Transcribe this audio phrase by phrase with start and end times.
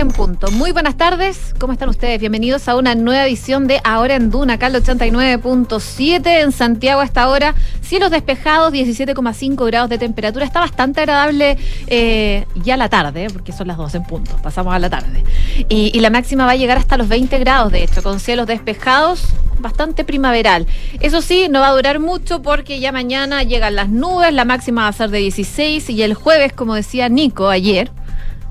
[0.00, 0.50] en punto.
[0.50, 2.18] Muy buenas tardes, ¿cómo están ustedes?
[2.18, 7.22] Bienvenidos a una nueva edición de Ahora en Duna, acá el 89.7 en Santiago hasta
[7.22, 7.54] ahora.
[7.82, 10.46] Cielos despejados, 17,5 grados de temperatura.
[10.46, 14.38] Está bastante agradable eh, ya la tarde, porque son las 2 en punto.
[14.42, 15.22] Pasamos a la tarde.
[15.68, 18.46] Y, y la máxima va a llegar hasta los 20 grados, de hecho, con cielos
[18.46, 19.26] despejados,
[19.58, 20.66] bastante primaveral.
[21.00, 24.84] Eso sí, no va a durar mucho porque ya mañana llegan las nubes, la máxima
[24.84, 27.90] va a ser de 16 y el jueves, como decía Nico ayer,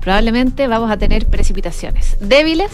[0.00, 2.70] probablemente vamos a tener precipitaciones débiles,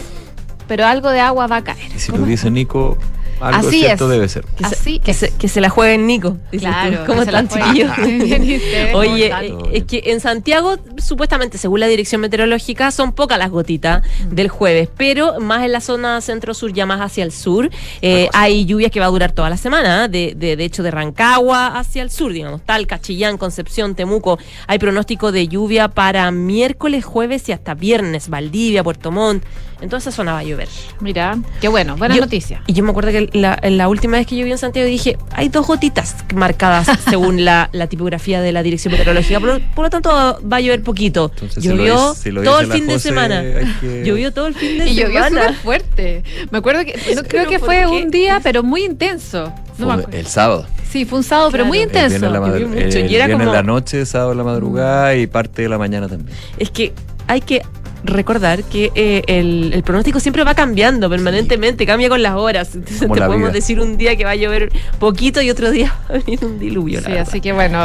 [0.69, 1.91] pero algo de agua va a caer.
[1.95, 2.98] Y si lo dice Nico,
[3.40, 4.10] algo Así cierto es.
[4.10, 4.45] debe ser.
[4.56, 5.16] Que, Así se, que, es.
[5.16, 6.36] se, que se la jueguen Nico.
[6.50, 7.06] dices Claro, tú.
[7.06, 7.90] ¿Cómo están, chiquillos?
[7.96, 12.91] Bien, ¿y ustedes cómo Oye, eh, es que en Santiago, supuestamente, según la dirección meteorológica,
[12.91, 14.34] son pocas las gotitas Mm.
[14.34, 17.70] del jueves, pero más en la zona centro-sur, ya más hacia el sur,
[18.02, 20.08] eh, hay lluvias que va a durar toda la semana, ¿eh?
[20.08, 24.38] de, de, de hecho, de Rancagua hacia el sur, digamos, Talca, Chillán, Concepción, Temuco.
[24.66, 29.44] Hay pronóstico de lluvia para miércoles, jueves y hasta viernes, Valdivia, Puerto Montt.
[29.80, 30.69] En toda esa zona va a llover.
[31.00, 32.62] Mira, qué bueno, buena Yo- noticia.
[32.66, 35.18] Y yo me acuerdo que la, la última vez que yo vi en Santiago dije,
[35.33, 39.84] hay dos gotitas marcadas según la, la tipografía de la dirección meteorológica, por, lo- por
[39.84, 41.30] lo tanto va a llover poquito.
[41.34, 43.42] Entonces, si lo llovió dice- si lo todo el fin de semana.
[43.80, 45.41] que- Llovió todo el fin de Y llovió semana.
[45.48, 46.22] súper fuerte.
[46.50, 47.86] Me acuerdo que, no, creo ¿Pero que fue qué?
[47.86, 49.52] un día, pero muy intenso.
[49.78, 50.66] No Fue el sábado.
[50.90, 52.30] Sí, fue un sábado, pero muy El viernes intenso.
[52.40, 52.62] la, el
[53.11, 55.77] y era viernes en como- la noche, sábado en la madrugada y parte de la
[55.77, 56.34] mañana también.
[56.58, 56.94] Es que
[57.27, 57.61] hay que
[58.05, 62.75] recordar que eh, el, el pronóstico siempre va cambiando permanentemente, cambia con las horas.
[62.75, 63.55] Entonces Como te la podemos vida.
[63.55, 66.58] decir un día que va a llover poquito y otro día va a venir un
[66.58, 67.00] diluvio.
[67.00, 67.78] Sí, así que bueno,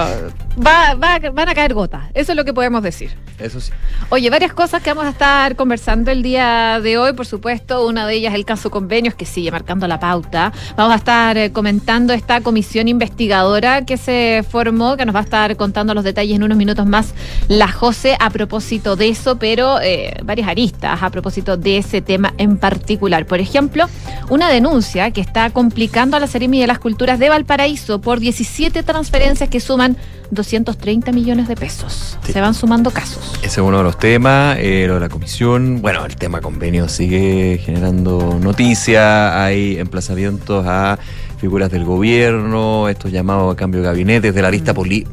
[0.65, 2.03] va, va- van a caer gotas.
[2.13, 3.11] Eso es lo que podemos decir.
[3.39, 3.71] Eso sí.
[4.09, 7.87] Oye, varias cosas que vamos a estar conversando el día de hoy, por supuesto.
[7.87, 10.51] Una de ellas el caso convenios, que sigue marcando la pauta.
[10.77, 15.23] Vamos a estar eh, comentando esta comisión investigadora que se formó, que nos va a
[15.23, 17.13] estar contando los detalles en unos minutos más
[17.47, 22.33] la José a propósito de eso, pero eh, varias aristas a propósito de ese tema
[22.37, 23.25] en particular.
[23.25, 23.87] Por ejemplo,
[24.29, 28.83] una denuncia que está complicando a la Seremi de las Culturas de Valparaíso por 17
[28.83, 29.97] transferencias que suman
[30.31, 32.17] 230 millones de pesos.
[32.23, 32.33] Sí.
[32.33, 33.33] Se van sumando casos.
[33.39, 35.81] Ese es uno de los temas, eh, lo de la comisión.
[35.81, 40.97] Bueno, el tema convenio sigue generando noticias, hay emplazamientos a
[41.41, 45.07] figuras del gobierno, estos llamados a cambio de gabinete, desde la lista poli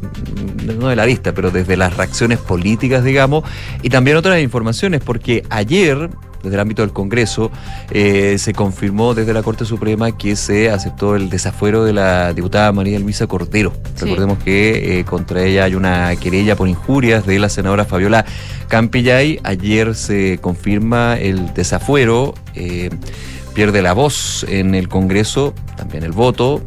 [0.75, 3.45] no de la lista, pero desde las reacciones políticas, digamos,
[3.83, 6.11] y también otras informaciones, porque ayer,
[6.43, 7.51] desde el ámbito del Congreso,
[7.91, 12.71] eh, se confirmó desde la Corte Suprema que se aceptó el desafuero de la diputada
[12.73, 13.73] María Luisa Cordero.
[13.95, 14.05] Sí.
[14.05, 18.27] Recordemos que eh, contra ella hay una querella por injurias de la senadora Fabiola
[18.69, 19.41] Campillay.
[19.45, 22.35] Ayer se confirma el desafuero.
[22.55, 22.91] eh,
[23.59, 26.63] pierde la voz en el Congreso, también el voto.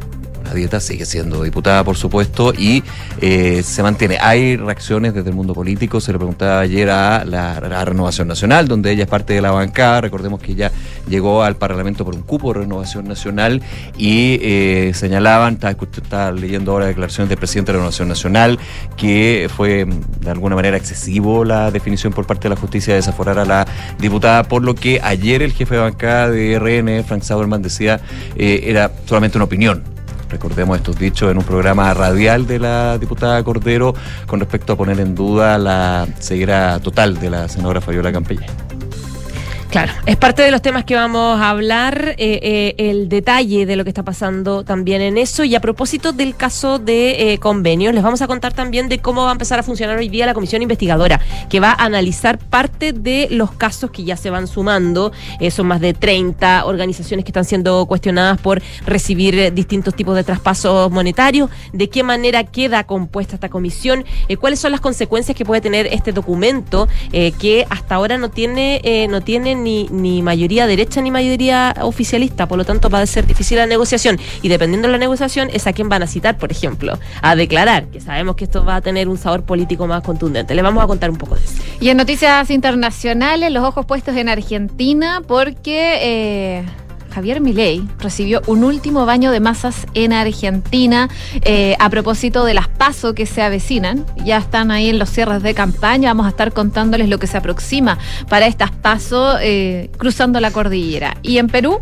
[0.52, 2.84] La dieta sigue siendo diputada, por supuesto, y
[3.22, 4.18] eh, se mantiene.
[4.20, 5.98] Hay reacciones desde el mundo político.
[5.98, 10.02] Se le preguntaba ayer a la, Renovación Nacional, donde ella es parte de la bancada.
[10.02, 10.70] Recordemos que ella
[11.08, 13.62] llegó al Parlamento por un cupo de Renovación Nacional
[13.96, 18.58] y eh, señalaban, estaba, estaba leyendo ahora declaraciones del presidente de Renovación Nacional,
[18.98, 19.86] que fue
[20.20, 23.66] de alguna manera excesivo la definición por parte de la justicia de desaforar a la
[23.98, 28.02] diputada, por lo que ayer el jefe de bancada de RN, Frank Sauerman, decía
[28.36, 29.91] eh, era solamente una opinión.
[30.32, 33.94] Recordemos estos dichos en un programa radial de la diputada Cordero
[34.26, 38.71] con respecto a poner en duda la ceguera total de la senadora Fabiola Campellay.
[39.72, 43.74] Claro, es parte de los temas que vamos a hablar, eh, eh, el detalle de
[43.74, 45.44] lo que está pasando también en eso.
[45.44, 49.22] Y a propósito del caso de eh, convenios, les vamos a contar también de cómo
[49.22, 52.92] va a empezar a funcionar hoy día la comisión investigadora, que va a analizar parte
[52.92, 55.10] de los casos que ya se van sumando.
[55.50, 60.90] Son más de 30 organizaciones que están siendo cuestionadas por recibir distintos tipos de traspasos
[60.90, 61.48] monetarios.
[61.72, 64.04] ¿De qué manera queda compuesta esta comisión?
[64.38, 69.22] ¿Cuáles son las consecuencias que puede tener este documento que hasta ahora no tiene, no
[69.22, 72.46] tiene ni, mayoría derecha ni mayoría oficialista?
[72.46, 74.18] Por lo tanto, va a ser difícil la negociación.
[74.42, 77.86] Y dependiendo de la negociación, es a quién van a citar, por ejemplo, a declarar,
[77.86, 80.54] que sabemos que esto va a tener un sabor político más contundente.
[80.54, 81.62] Les vamos a contar un poco de eso.
[81.80, 86.64] Y en noticias internacionales, los ojos puestos en Argentina porque eh,
[87.12, 91.08] Javier Milei recibió un último baño de masas en Argentina
[91.42, 94.04] eh, a propósito de las pasos que se avecinan.
[94.24, 96.10] Ya están ahí en los cierres de campaña.
[96.10, 97.98] Vamos a estar contándoles lo que se aproxima
[98.28, 101.16] para estas pasos eh, cruzando la cordillera.
[101.22, 101.78] Y en Perú.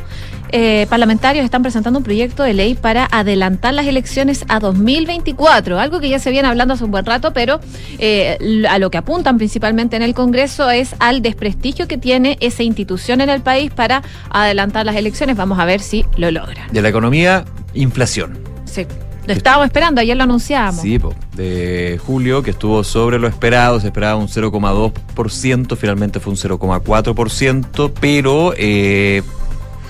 [0.53, 6.01] eh, parlamentarios están presentando un proyecto de ley para adelantar las elecciones a 2024, algo
[6.01, 7.61] que ya se viene hablando hace un buen rato, pero
[7.99, 12.65] eh, a lo que apuntan principalmente en el Congreso es al desprestigio que tiene esa
[12.65, 15.20] institución en el país para adelantar las elecciones.
[15.37, 16.67] Vamos a ver si lo logra.
[16.73, 17.45] De la economía,
[17.75, 18.39] inflación.
[18.65, 18.87] Sí.
[19.27, 20.81] Lo estábamos esperando, ayer lo anunciábamos.
[20.81, 20.99] Sí,
[21.37, 27.93] de julio, que estuvo sobre lo esperado, se esperaba un 0,2%, finalmente fue un 0,4%,
[28.01, 29.23] pero eh,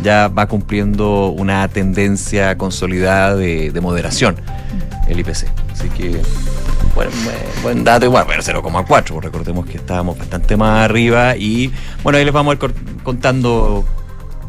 [0.03, 4.37] ya va cumpliendo una tendencia consolidada de, de moderación
[5.09, 5.47] el IPC.
[5.73, 6.21] Así que,
[6.95, 7.11] bueno,
[7.63, 11.73] buen- dato igual, bueno, 0,4, pues recordemos que estábamos bastante más arriba y,
[12.03, 13.85] bueno, ahí les vamos a ir contando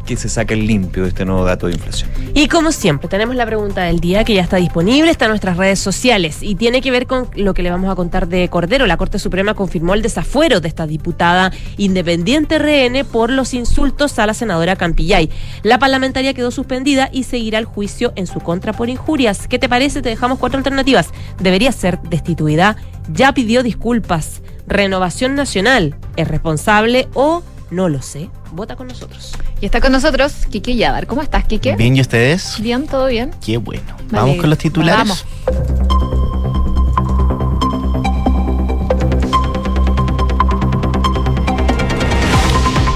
[0.06, 2.10] que se saca el limpio de este nuevo dato de inflación.
[2.34, 5.56] Y como siempre, tenemos la pregunta del día que ya está disponible, está en nuestras
[5.56, 8.86] redes sociales y tiene que ver con lo que le vamos a contar de Cordero.
[8.86, 14.26] La Corte Suprema confirmó el desafuero de esta diputada independiente RN por los insultos a
[14.26, 15.30] la senadora Campillay.
[15.62, 19.46] La parlamentaria quedó suspendida y seguirá el juicio en su contra por injurias.
[19.48, 20.02] ¿Qué te parece?
[20.02, 21.10] Te dejamos cuatro alternativas.
[21.38, 22.76] Debería ser destituida,
[23.12, 28.30] ya pidió disculpas, renovación nacional, es responsable o no lo sé.
[28.52, 29.32] Vota con nosotros.
[29.62, 31.06] Y está con nosotros Quique Yadar.
[31.06, 31.76] ¿Cómo estás, Quique?
[31.76, 32.56] Bien, ¿y ustedes?
[32.60, 33.30] Bien, todo bien.
[33.46, 33.96] Qué bueno.
[34.10, 35.24] Vamos con los titulares.
[35.46, 36.11] Vamos.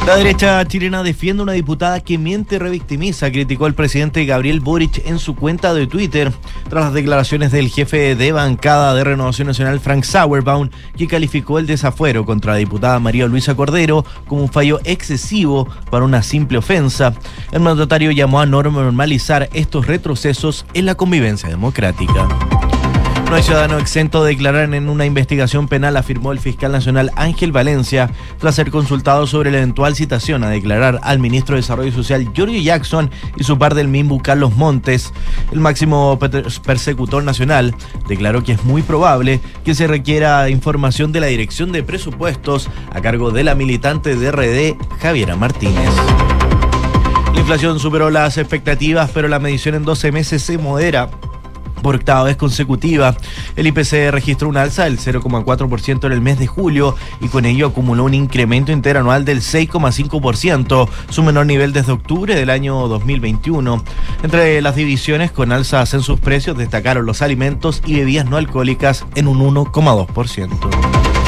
[0.06, 4.60] La derecha chilena defiende a una diputada que miente y revictimiza, criticó el presidente Gabriel
[4.60, 6.32] Boric en su cuenta de Twitter,
[6.70, 11.66] tras las declaraciones del jefe de bancada de Renovación Nacional, Frank Sauerbaum, que calificó el
[11.66, 17.12] desafuero contra la diputada María Luisa Cordero como un fallo excesivo para una simple ofensa.
[17.50, 22.28] El mandatario llamó a normalizar estos retrocesos en la convivencia democrática.
[23.28, 27.50] No hay ciudadano exento de declarar en una investigación penal, afirmó el fiscal nacional Ángel
[27.50, 28.08] Valencia,
[28.38, 32.61] tras ser consultado sobre la eventual citación a declarar al ministro de Desarrollo Social Giorgio
[32.62, 35.12] Jackson y su par del MIMBU Carlos Montes.
[35.52, 37.75] El máximo per- persecutor nacional
[38.08, 43.00] declaró que es muy probable que se requiera información de la Dirección de Presupuestos a
[43.00, 45.90] cargo de la militante de RD Javiera Martínez.
[47.34, 51.11] La inflación superó las expectativas, pero la medición en 12 meses se modera
[51.82, 53.17] por octava vez consecutiva.
[53.56, 57.69] El IPC registró un alza del 0,4% en el mes de julio y con ello
[57.69, 63.82] acumuló un incremento interanual del 6,5%, su menor nivel desde octubre del año 2021.
[64.23, 69.05] Entre las divisiones con alzas en sus precios destacaron los alimentos y bebidas no alcohólicas
[69.14, 71.25] en un 1,2%.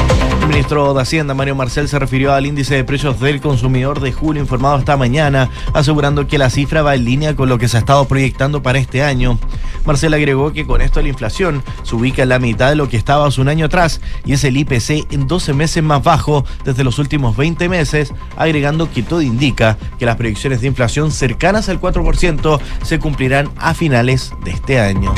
[0.49, 4.11] El ministro de Hacienda, Mario Marcel, se refirió al índice de precios del consumidor de
[4.11, 7.77] julio informado esta mañana, asegurando que la cifra va en línea con lo que se
[7.77, 9.37] ha estado proyectando para este año.
[9.85, 12.97] Marcel agregó que con esto la inflación se ubica en la mitad de lo que
[12.97, 16.83] estaba hace un año atrás y es el IPC en 12 meses más bajo desde
[16.83, 21.79] los últimos 20 meses, agregando que todo indica que las proyecciones de inflación cercanas al
[21.79, 25.13] 4% se cumplirán a finales de este año.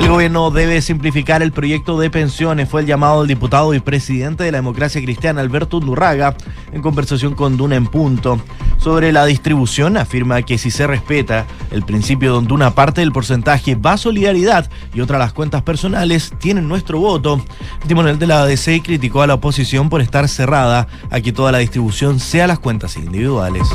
[0.00, 4.44] El gobierno debe simplificar el proyecto de pensiones, fue el llamado del diputado y presidente
[4.44, 6.36] de la democracia cristiana Alberto Undurraga
[6.72, 8.40] en conversación con Duna en Punto.
[8.78, 13.74] Sobre la distribución, afirma que si se respeta el principio donde una parte del porcentaje
[13.74, 17.42] va a solidaridad y otra a las cuentas personales, tienen nuestro voto.
[17.82, 21.52] El timonel de la ADC criticó a la oposición por estar cerrada a que toda
[21.52, 23.68] la distribución sea las cuentas individuales.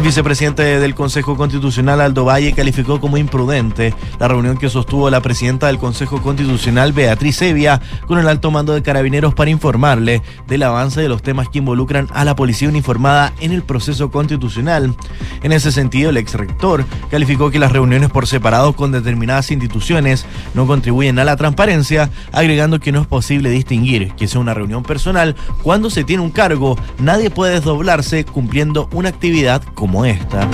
[0.00, 5.20] El vicepresidente del Consejo Constitucional, Aldo Valle, calificó como imprudente la reunión que sostuvo la
[5.20, 10.62] presidenta del Consejo Constitucional, Beatriz Evia, con el alto mando de carabineros para informarle del
[10.62, 14.94] avance de los temas que involucran a la policía uniformada en el proceso constitucional.
[15.42, 20.24] En ese sentido, el ex rector calificó que las reuniones por separado con determinadas instituciones
[20.54, 24.82] no contribuyen a la transparencia, agregando que no es posible distinguir que sea una reunión
[24.82, 26.78] personal cuando se tiene un cargo.
[26.98, 30.48] Nadie puede desdoblarse cumpliendo una actividad como esta.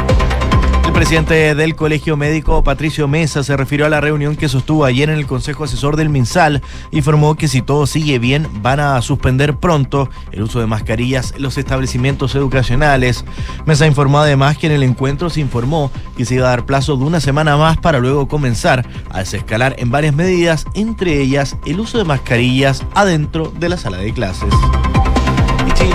[0.86, 5.10] El presidente del Colegio Médico, Patricio Mesa, se refirió a la reunión que sostuvo ayer
[5.10, 6.62] en el Consejo Asesor del MinSal.
[6.90, 11.42] Informó que si todo sigue bien, van a suspender pronto el uso de mascarillas en
[11.42, 13.26] los establecimientos educacionales.
[13.66, 16.96] Mesa informó además que en el encuentro se informó que se iba a dar plazo
[16.96, 21.78] de una semana más para luego comenzar a desescalar en varias medidas, entre ellas el
[21.78, 24.54] uso de mascarillas adentro de la sala de clases.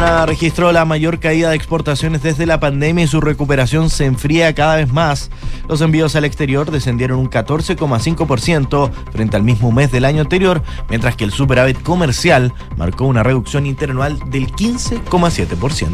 [0.02, 4.56] China registró la mayor caída de exportaciones desde la pandemia y su recuperación se enfría
[4.56, 5.30] cada vez más.
[5.68, 11.16] Los envíos al exterior descendieron un 14,5% frente al mismo mes del año anterior, mientras
[11.16, 15.90] que el superávit comercial marcó una reducción interanual del 15,7%.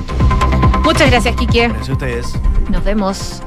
[0.86, 1.68] Muchas gracias, Quique.
[1.68, 2.34] Gracias a ustedes.
[2.70, 3.42] Nos vemos.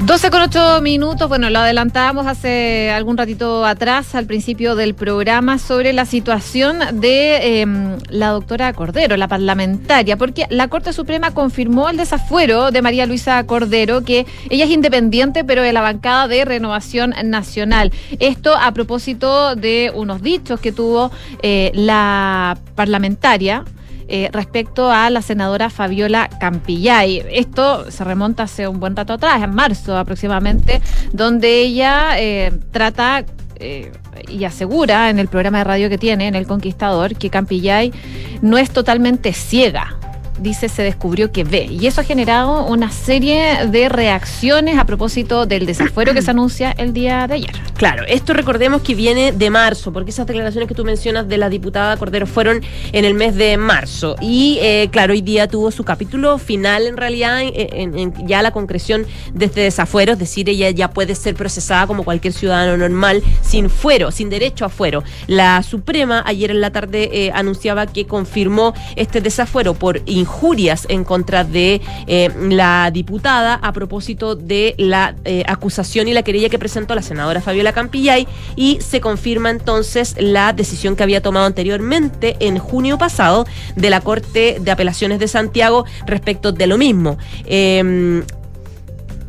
[0.00, 5.58] 12 con 8 minutos, bueno, lo adelantábamos hace algún ratito atrás, al principio del programa,
[5.58, 7.66] sobre la situación de eh,
[8.08, 13.44] la doctora Cordero, la parlamentaria, porque la Corte Suprema confirmó el desafuero de María Luisa
[13.44, 17.92] Cordero, que ella es independiente, pero de la bancada de Renovación Nacional.
[18.20, 21.10] Esto a propósito de unos dichos que tuvo
[21.42, 23.64] eh, la parlamentaria
[24.10, 27.24] eh, respecto a la senadora Fabiola Campillay.
[27.30, 30.80] Esto se remonta hace un buen rato atrás, en marzo aproximadamente,
[31.12, 33.92] donde ella eh, trata eh,
[34.26, 37.92] y asegura en el programa de radio que tiene, en El Conquistador, que Campillay
[38.40, 39.98] no es totalmente ciega
[40.40, 41.64] dice se descubrió que ve.
[41.64, 46.72] Y eso ha generado una serie de reacciones a propósito del desafuero que se anuncia
[46.72, 47.52] el día de ayer.
[47.74, 51.48] Claro, esto recordemos que viene de marzo, porque esas declaraciones que tú mencionas de la
[51.48, 54.16] diputada Cordero fueron en el mes de marzo.
[54.20, 59.06] Y eh, claro, hoy día tuvo su capítulo final en realidad, en, ya la concreción
[59.32, 63.70] de este desafuero, es decir, ella ya puede ser procesada como cualquier ciudadano normal, sin
[63.70, 65.02] fuero, sin derecho a fuero.
[65.26, 71.04] La Suprema ayer en la tarde eh, anunciaba que confirmó este desafuero por injurias en
[71.04, 76.58] contra de eh, la diputada a propósito de la eh, acusación y la querella que
[76.58, 82.36] presentó la senadora Fabiola Campillay y se confirma entonces la decisión que había tomado anteriormente
[82.40, 87.16] en junio pasado de la Corte de Apelaciones de Santiago respecto de lo mismo.
[87.46, 88.22] Em,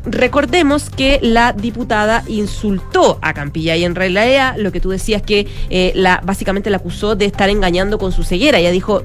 [0.06, 5.46] Recordemos que la diputada insultó a Campilla y en realidad lo que tú decías que
[5.68, 8.58] eh, la, básicamente la acusó de estar engañando con su ceguera.
[8.58, 9.02] Ella dijo,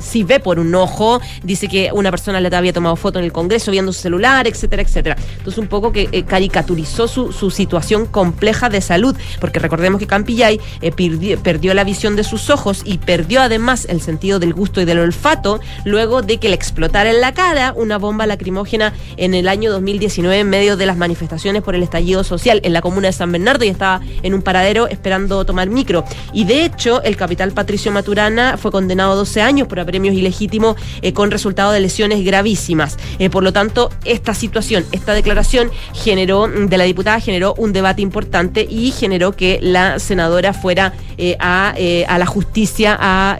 [0.00, 3.32] si ve por un ojo, dice que una persona le había tomado foto en el
[3.32, 5.16] Congreso viendo su celular, etcétera, etcétera.
[5.36, 10.06] Entonces un poco que eh, caricaturizó su, su, situación compleja de salud, porque recordemos que
[10.06, 14.54] Campillay eh, perdió, perdió, la visión de sus ojos y perdió además el sentido del
[14.54, 18.94] gusto y del olfato luego de que le explotara en la cara una bomba lacrimógena
[19.18, 22.82] en el año 2019 en medio de las manifestaciones por el estallido social en la
[22.82, 26.04] comuna de San Bernardo y estaba en un paradero esperando tomar micro.
[26.32, 30.76] Y de hecho, el capital Patricio Maturana fue condenado a 12 años por apremios ilegítimos
[31.00, 32.98] eh, con resultado de lesiones gravísimas.
[33.18, 37.72] Eh, por lo tanto, esta situación, esta declaración generó, mm, de la diputada generó un
[37.72, 41.74] debate importante y generó que la senadora fuera eh, a,
[42.08, 43.38] a, la justicia a,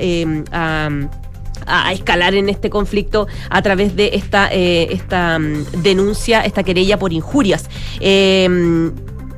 [0.53, 0.91] a
[1.67, 6.99] a, escalar en este conflicto a través de esta, eh, esta mm, denuncia, esta querella
[6.99, 7.69] por injurias.
[8.01, 8.91] Eh,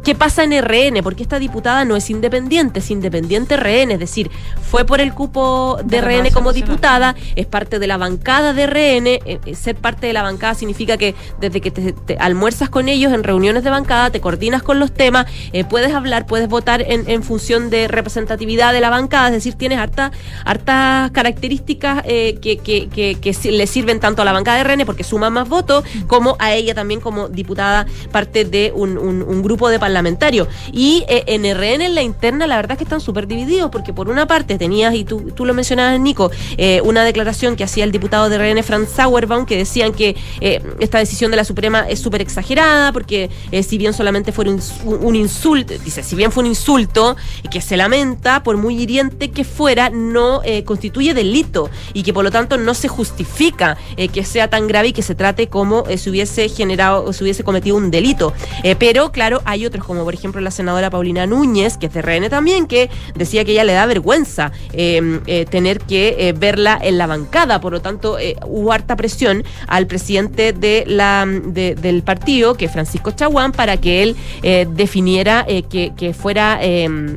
[0.04, 1.02] ¿Qué pasa en RN?
[1.02, 4.30] Porque esta diputada no es independiente, es independiente RN, es decir,
[4.70, 9.06] fue por el cupo de, RN como diputada, es parte de la bancada de RN.
[9.06, 13.14] Eh, eh, ser parte de la bancada significa que desde que te, almuerzas con ellos
[13.14, 17.22] en reuniones de bancada, te coordinas con los temas, eh, puedes hablar, puedes votar en,
[17.22, 20.10] función de representatividad de la bancada, es decir, tienes hartas
[20.44, 25.48] hartas características que, que, le sirven tanto a la bancada de RN porque suma más
[25.48, 30.48] votos, como a ella también como diputada, parte de un, un grupo de parlamentarios parlamentario.
[30.72, 33.92] Y eh, en RN, en la interna, la verdad es que están súper divididos, porque
[33.92, 37.84] por una parte tenías, y tú, tú lo mencionabas, Nico, eh, una declaración que hacía
[37.84, 41.88] el diputado de RN, Franz Sauerbaum, que decían que eh, esta decisión de la Suprema
[41.88, 43.30] es súper exagerada, porque
[43.62, 47.16] si bien solamente fue un, insulto, dice, si bien fue un insulto
[47.50, 52.30] que se lamenta, por muy hiriente que fuera, no constituye delito y que por lo
[52.30, 53.76] tanto no se justifica
[54.12, 57.44] que sea tan grave y que se trate como si hubiese generado o se hubiese
[57.44, 58.32] cometido un delito.
[58.78, 62.28] pero claro, hay otros como por ejemplo la senadora Paulina Núñez, que es de RN
[62.28, 66.98] también, que decía que ella le da vergüenza em, eh, tener que eh, verla en
[66.98, 67.60] la bancada.
[67.60, 72.72] Por lo tanto, eh, hubo harta presión al presidente de la, del partido, que es
[72.72, 74.16] Francisco Chaguán, para que él
[74.74, 77.16] definiera que, fuera em,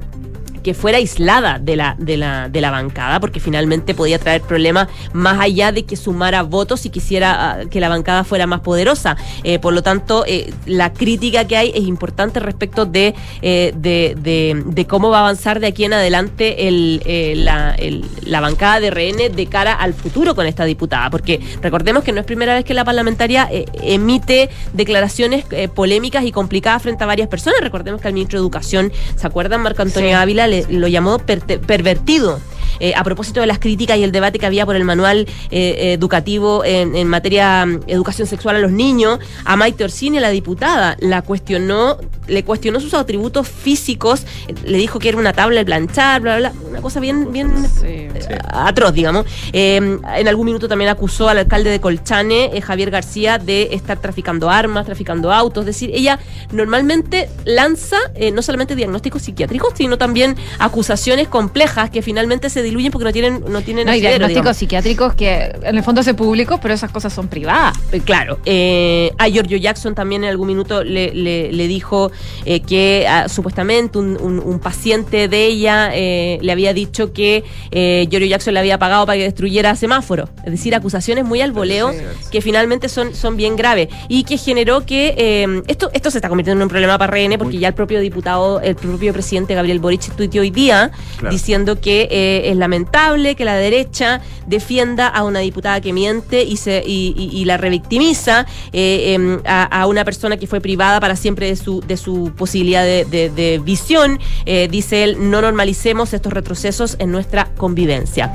[0.67, 4.89] que fuera aislada de la, de la, de la bancada, porque finalmente podía traer problemas
[5.13, 9.15] más allá de que sumara votos y quisiera ah, que la bancada fuera más poderosa.
[9.45, 14.61] Eh, por lo tanto, eh, la crítica que hay es importante respecto de, eh, de,
[14.65, 17.77] de, cómo va a avanzar de aquí en adelante el, la,
[18.23, 22.19] la bancada de RN de cara al futuro con esta diputada, porque recordemos que no
[22.19, 23.47] es primera vez que la parlamentaria
[23.83, 27.61] emite declaraciones polémicas y complicadas frente a varias personas.
[27.61, 29.61] Recordemos que el ministro de Educación, ¿se acuerdan?
[29.61, 32.39] Marco Antonio Ávila le lo llamó pervertido.
[32.79, 35.93] Eh, a propósito de las críticas y el debate que había por el manual eh,
[35.93, 40.95] educativo en, materia de mm, educación sexual a los niños, a Maite Orsini, la diputada,
[40.99, 41.97] la cuestionó,
[42.27, 44.25] le cuestionó sus atributos físicos,
[44.63, 47.51] le dijo que era una tabla de planchar, bla, bla, bla una cosa bien, bien
[47.83, 48.11] eh,
[48.49, 49.25] atroz, digamos.
[49.53, 54.85] en algún minuto también acusó al alcalde de Colchane, Javier García, de estar traficando armas,
[54.85, 56.19] traficando autos, es decir, ella
[56.51, 57.97] normalmente lanza
[58.33, 63.43] no solamente diagnósticos psiquiátricos, sino también acusaciones complejas que finalmente se diluyen porque no tienen
[63.47, 67.27] no tienen no, diagnósticos psiquiátricos que en el fondo se públicos, pero esas cosas son
[67.27, 67.77] privadas.
[67.91, 68.39] Eh, claro.
[68.45, 72.11] Eh, a Giorgio Jackson también en algún minuto le, le, dijo
[72.45, 78.29] eh, que ah, supuestamente un, un, paciente de ella le había dicho que eh, Giorgio
[78.29, 80.29] Jackson le había pagado para que destruyera semáforos.
[80.43, 81.91] Es decir, acusaciones muy al voleo
[82.31, 86.29] que finalmente son, son bien graves y que generó que eh, esto, esto se está
[86.29, 89.79] convirtiendo en un problema para RN porque ya el propio diputado, el propio presidente Gabriel
[89.79, 91.33] Boric tuiteó hoy día Claro.
[91.33, 96.57] diciendo que eh, es lamentable que la derecha defienda a una diputada que miente y,
[96.57, 100.99] se, y, y- y la revictimiza eh, em, a, a una persona que fue privada
[100.99, 104.19] para siempre de su, de su posibilidad de, de- de visión.
[104.45, 108.31] Eh, dice él, no normalicemos estos retrocesos en nuestra convivencia.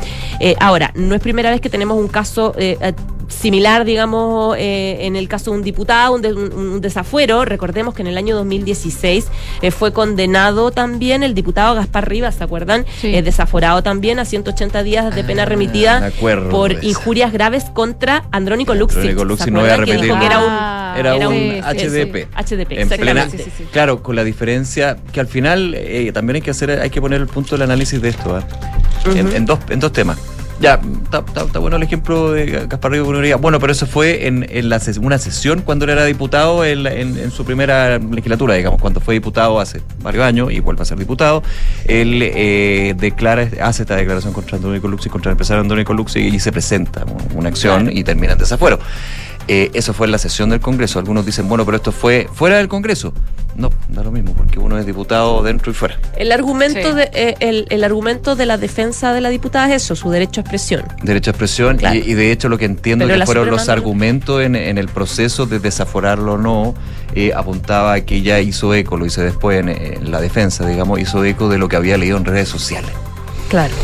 [0.61, 2.55] Ahora, no es primera vez que tenemos un caso...
[3.33, 7.45] similar, digamos, eh, en el caso de un diputado, un, de- un- un desafuero.
[7.45, 9.27] Recordemos que en el año 2016
[9.63, 12.85] eh, fue condenado también el diputado Gaspar Rivas, ¿se acuerdan?
[13.01, 13.15] Sí.
[13.15, 16.11] Eh, desaforado también a 180 días de pena Ah, remitida
[16.51, 18.97] por injurias graves contra Andrónico Luxi.
[18.99, 20.01] Andrónico Luxi, no voy a repetir.
[20.01, 22.29] Que era un, Era era un un- HDP.
[22.37, 23.65] HDP, En plena, Sí, sí, sí.
[23.73, 27.21] Claro, con la diferencia que al final eh, también hay que hacer, hay que poner
[27.21, 28.45] el punto del análisis de esto, ¿ah?
[29.07, 30.19] en, en dos, en dos temas.
[30.63, 30.81] Ya,
[31.45, 34.47] está bueno el ejemplo de Gaspar Rigo, que uno diría, Bueno, pero eso fue en,
[34.49, 38.55] en la ses- una sesión cuando él era diputado en, en- en su primera legislatura,
[38.55, 41.43] digamos, cuando fue diputado hace varios años y vuelve a ser diputado.
[41.87, 46.39] Él eh, declara, hace esta declaración contra Andrónico Luxi, contra el empresario Andrónico Luxi y
[46.39, 47.05] se presenta
[47.35, 48.79] una acción y termina en desafuero.
[49.49, 50.99] Eh, eso fue en la sesión del Congreso.
[50.99, 53.13] Algunos dicen, bueno, pero esto fue fuera del Congreso.
[53.55, 55.99] No, da lo mismo, porque uno es diputado dentro y fuera.
[56.17, 56.97] El argumento, Sí.
[56.97, 60.41] de, eh, el, el argumento de la defensa de la diputada es eso, su derecho
[60.41, 60.85] a expresión.
[61.03, 61.97] Derecho a expresión, Claro.
[61.97, 64.79] y, y de hecho lo que entiendo Pero que fueron los no- argumentos en, en
[64.79, 66.75] el proceso de desaforarlo o no,
[67.15, 70.99] eh, apuntaba a que ella hizo eco, lo hice después en, en la defensa, digamos,
[70.99, 72.91] hizo eco de lo que había leído en redes sociales.
[73.51, 73.75] Claro.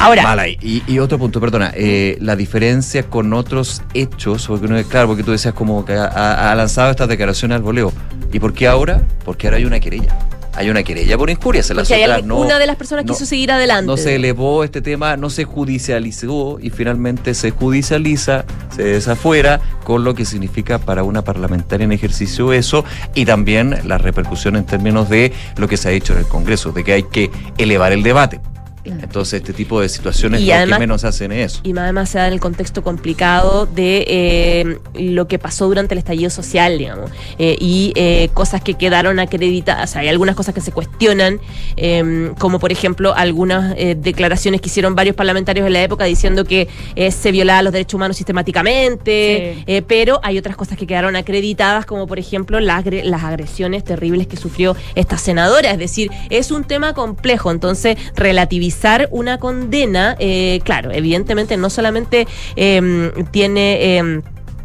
[0.00, 0.48] Ahora.
[0.48, 5.22] Y, y otro punto, perdona, eh, la diferencia con otros hechos, porque uno, claro, porque
[5.22, 7.92] tú decías como que ha, ha lanzado estas declaraciones al voleo.
[8.32, 9.02] ¿Y por qué ahora?
[9.24, 10.16] Porque ahora hay una querella.
[10.56, 13.26] Hay una querella por injuria, se las otras no- una de las personas no- quiso
[13.26, 13.86] seguir adelante.
[13.86, 20.04] no se elevó este tema, no se judicializó y finalmente se judicializa, se desafuera, con
[20.04, 22.84] lo que significa para una parlamentaria en ejercicio eso
[23.16, 26.70] y también la repercusión en términos de lo que se ha hecho en el Congreso,
[26.70, 28.40] de que hay que elevar el debate.
[28.84, 31.60] Entonces este tipo de situaciones Y lo además- que menos hacen es eso.
[31.64, 35.98] Y además se da en el contexto complicado de eh, lo que pasó durante el
[35.98, 40.54] estallido social, digamos, eh, y eh, cosas que quedaron acreditadas, o sea, hay algunas cosas
[40.54, 41.40] que se cuestionan,
[41.76, 46.44] eh, como por ejemplo algunas eh, declaraciones que hicieron varios parlamentarios en la época diciendo
[46.44, 49.64] que eh, se violaban los derechos humanos sistemáticamente, Sí.
[49.66, 54.26] eh, pero hay otras cosas que quedaron acreditadas, como por ejemplo las, las agresiones terribles
[54.26, 58.73] que sufrió esta senadora, es decir, es un tema complejo, entonces relativizar
[59.10, 64.22] una condena, eh, claro, evidentemente no solamente eh, tiene...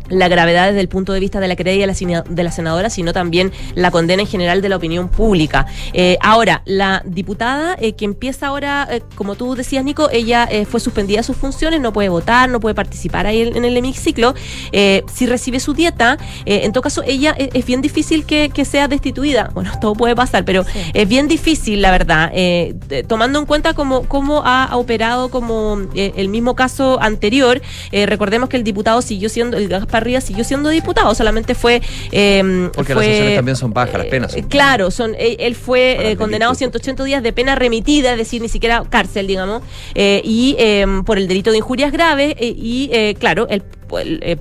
[0.10, 3.52] la gravedad desde el punto de vista de la querella de la, senadora, sino también
[3.76, 5.66] la condena en general de la opinión pública.
[5.94, 10.80] Eh, ahora, la diputada eh, que empieza ahora, eh, como tú decías, Nico, ella fue
[10.80, 14.34] suspendida de sus funciones, no puede votar, no puede participar ahí en, en el hemiciclo.
[14.72, 18.88] Eh, si recibe su dieta, en todo caso, ella es bien difícil que, que sea
[18.88, 19.52] destituida.
[19.60, 20.80] Bueno, todo puede pasar, pero Sí.
[20.94, 25.80] es bien difícil, la verdad, de- tomando en cuenta cómo, cómo ha, ha operado como
[25.96, 27.62] el mismo caso anterior.
[27.92, 31.82] Recordemos que el diputado siguió siendo, el Gaspar Rivas siguió siendo diputado, solamente fue...
[32.12, 35.56] eh, Porque fue, las sanciones también son bajas, las penas son- eh, Claro, son, él,
[35.56, 36.80] fue eh, condenado a delito.
[36.80, 39.62] 180 días de pena remitida, es decir, ni siquiera cárcel, digamos,
[39.96, 43.64] eh, y eh, por el delito de injurias graves, eh, y eh, claro, él,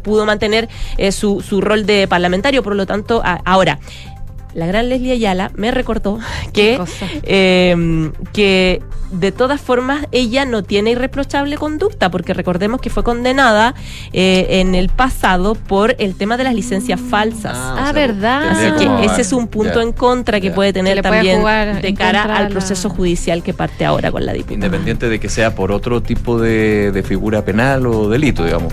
[0.03, 0.69] pudo mantener
[1.11, 3.79] su, su rol de parlamentario, por lo tanto, a- ahora.
[4.55, 6.19] La gran Leslie Ayala me recordó
[6.53, 6.81] que,
[7.23, 8.83] eh, que
[9.13, 13.75] de todas formas ella no tiene irreprochable conducta, porque recordemos que fue condenada
[14.13, 17.57] eh, en el pasado por el tema de las licencias falsas.
[17.57, 18.49] Ah, ¿verdad?
[18.51, 21.83] Así que ese es un punto en contra que puede tener Que le puede también
[21.83, 24.55] de cara al la- proceso judicial que parte ahora con la diputada.
[24.57, 28.73] Independiente de que sea por otro tipo de, de figura penal o delito, digamos.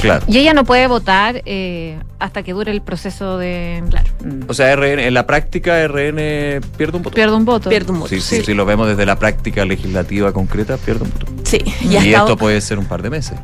[0.00, 0.24] Claro.
[0.28, 3.82] Y ella no puede votar eh, hasta que dure el proceso de.
[3.90, 4.08] Claro.
[4.24, 4.42] Mm.
[4.48, 7.14] O sea, RN, en la práctica RN pierde un voto.
[7.14, 7.68] Pierde un voto.
[7.68, 8.08] Pierde un voto.
[8.08, 8.44] Sí, sí, sí.
[8.46, 11.26] si lo vemos desde la práctica legislativa concreta, pierde un voto.
[11.44, 13.36] Sí, Y, y esto puede ser un par de meses.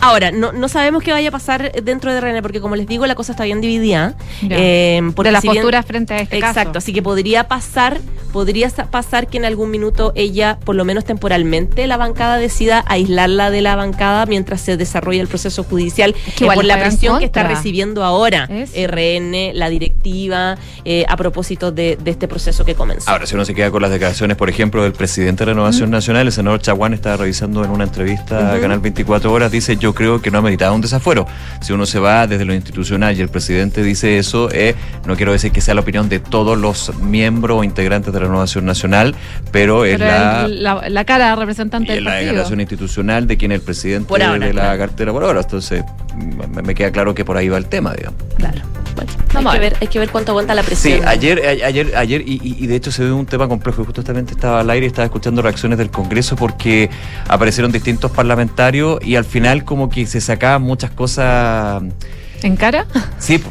[0.00, 3.06] Ahora, no, no sabemos qué vaya a pasar dentro de RN, porque como les digo,
[3.06, 4.14] la cosa está bien dividida.
[4.48, 6.78] Eh, de las si posturas frente a este Exacto, caso.
[6.78, 7.98] así que podría pasar,
[8.32, 12.82] podría sa- pasar que en algún minuto ella, por lo menos temporalmente, la bancada decida
[12.86, 17.18] aislarla de la bancada mientras se desarrolla el proceso judicial que eh, por la presión
[17.18, 18.72] que está recibiendo ahora Eso.
[18.88, 23.10] RN, la directiva, eh, a propósito de, de este proceso que comenzó.
[23.10, 26.26] Ahora, si uno se queda con las declaraciones, por ejemplo, del presidente de Renovación Nacional,
[26.26, 28.60] el senador Chaguán estaba revisando en una entrevista a.
[28.60, 31.26] Canal 24 Horas, dice, yo creo que no ha meditado un desafuero.
[31.60, 34.74] Si uno se va desde lo institucional y el presidente dice eso, eh,
[35.06, 38.26] no quiero decir que sea la opinión de todos los miembros o integrantes de de
[38.26, 39.14] Renovación Nacional,
[39.52, 42.26] pero es la, el- la, la cara representante y del la partido.
[42.32, 44.78] declaración institucional de quien es el presidente Por ahora, de la claro.
[44.78, 45.40] cartera por ahora.
[45.40, 45.84] Entonces,
[46.54, 48.20] me, me queda claro que por ahí va el tema, digamos.
[48.36, 48.60] Claro.
[48.96, 49.76] Bueno, Vamos hay, a que ver.
[49.80, 51.06] hay que ver cuánto aguanta la Sí, presión.
[51.08, 53.84] ayer, a- ayer, ayer, y, y- de hecho se ve un tema complejo.
[53.84, 56.90] Justamente estaba al aire y estaba escuchando reacciones del Congreso porque
[57.28, 61.82] aparecieron distintos parlamentarios y al final como que se sacaban muchas cosas.
[62.42, 62.86] ¿En cara?
[63.18, 63.42] Sí.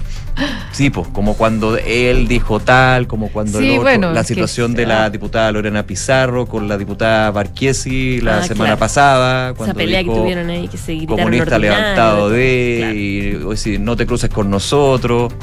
[0.72, 4.28] Sí, pues, como cuando él dijo tal, como cuando Sí, el otro- bueno, la es
[4.28, 4.88] que situación de ah.
[4.88, 8.80] la diputada Lorena Pizarro con la diputada Barquiesi la Ah, semana claro.
[8.80, 9.48] pasada.
[9.50, 12.96] Esa Cuando pelea dijo, que tuvieron ahí, que se gritaron Comunista ordinario, levantado de, claro.
[12.96, 15.34] y o si no te cruces con nosotros.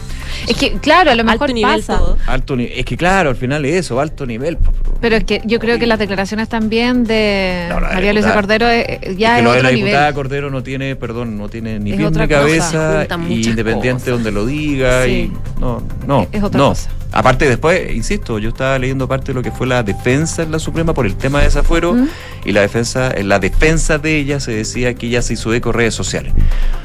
[0.48, 1.98] Es que, claro, a lo mejor Alto nivel pasa.
[1.98, 2.18] todo.
[2.26, 4.58] Alto ni- es que claro, al final es eso, alto nivel.
[5.00, 8.98] Pero es que yo creo que las declaraciones también de No, María Luisa Cordero eh,
[9.02, 10.14] Es ya que es, lo de otro la diputada nivel.
[10.14, 14.06] Cordero no tiene, perdón, no tiene ni Es pie ni cabeza, y independiente cosas.
[14.14, 15.10] donde lo diga, Sí.
[15.10, 16.68] y no, no, Es otra no.
[16.70, 16.90] cosa.
[17.12, 20.58] Aparte después, insisto, yo estaba leyendo parte de lo que fue la defensa en la
[20.58, 22.08] Suprema por el tema de desafuero ¿Mm?
[22.44, 25.70] y la defensa, en la defensa de ella se decía que ella se hizo eco
[25.72, 26.32] de redes sociales.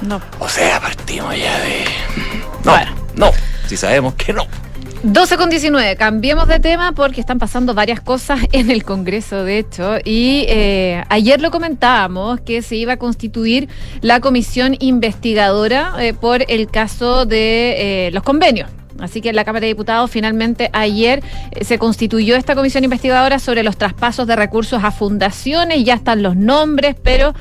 [0.02, 0.22] No.
[0.40, 1.84] O sea, partimos ya de
[2.64, 2.92] no, Bueno.
[3.16, 3.32] no,
[3.68, 4.46] si sabemos que no.
[5.04, 9.58] 12 con 19, cambiemos de tema porque están pasando varias cosas en el Congreso, de
[9.58, 13.68] hecho, y eh, ayer lo comentábamos que se iba a constituir
[14.02, 18.70] la comisión investigadora eh, por el caso de eh, los convenios.
[19.00, 21.24] Así que la Cámara de Diputados finalmente ayer
[21.62, 26.36] se constituyó esta comisión investigadora sobre los traspasos de recursos a fundaciones, ya están los
[26.36, 27.34] nombres, pero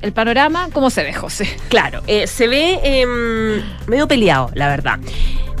[0.00, 1.46] el panorama, ¿cómo se ve, José?
[1.68, 4.98] Claro, se ve em, medio peleado, la verdad.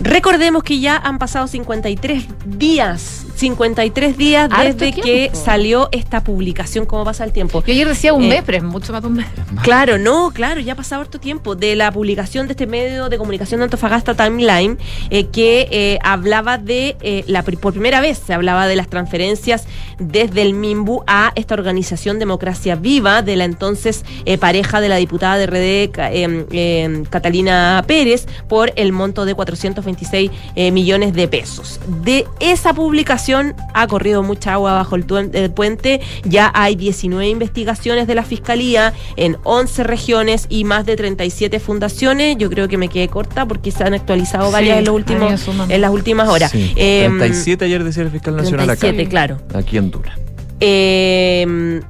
[0.00, 6.86] Recordemos que ya han pasado 53 días, 53 días Harto desde que salió esta publicación,
[6.86, 7.62] ¿cómo pasa el tiempo?
[7.64, 9.26] Yo ayer decía un Eh, mes, pero es mucho más de un mes.
[9.62, 13.16] Claro, no, claro, ya ha pasado harto tiempo de la publicación de este medio de
[13.18, 14.76] comunicación de Antofagasta Timeline,
[15.10, 18.88] eh, que eh, hablaba de, eh, la, pri- por primera vez se hablaba de las
[18.88, 19.66] transferencias
[19.98, 24.96] desde el MIMBU a esta organización Democracia Viva, de la entonces eh, pareja de la
[24.96, 25.90] diputada de RD,
[26.22, 31.78] em, em, Catalina Pérez, por el monto de 426 eh, millones de pesos.
[32.02, 38.14] De esa publicación ha corrido mucha agua bajo el, puente, ya hay 19 investigaciones de
[38.14, 42.36] la Fiscalía en 11 regiones y más de 37 fundaciones.
[42.38, 45.48] Yo creo que me quedé corta porque se han actualizado Sí, varias en, los últimos,
[45.68, 46.50] en las últimas horas.
[46.50, 49.10] Sí, Em, 37 ayer decía el fiscal nacional 37, acá.
[49.10, 49.38] claro.
[49.54, 50.16] Aquí en Dura.
[50.60, 51.80] Eh,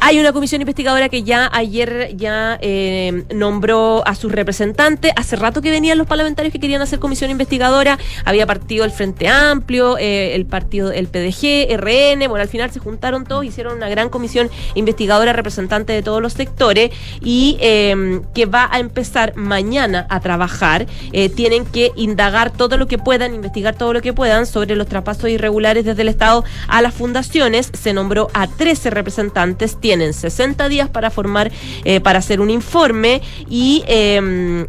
[0.00, 5.12] hay una comisión investigadora que ya ayer ya eh, nombró a sus representantes.
[5.16, 7.98] Hace rato que venían los parlamentarios que querían hacer comisión investigadora.
[8.24, 12.28] Había partido el Frente Amplio, eh, el partido el PDG, RN.
[12.28, 16.32] Bueno, al final se juntaron todos, hicieron una gran comisión investigadora representante de todos los
[16.32, 20.86] sectores y eh, que va a empezar mañana a trabajar.
[21.12, 24.86] Eh, tienen que indagar todo lo que puedan, investigar todo lo que puedan sobre los
[24.88, 27.70] traspasos irregulares desde el Estado a las fundaciones.
[27.72, 31.50] Se nombró a 13 representantes, tienen 60 días para formar,
[31.84, 33.82] eh, para hacer un informe y...
[33.86, 34.66] eh,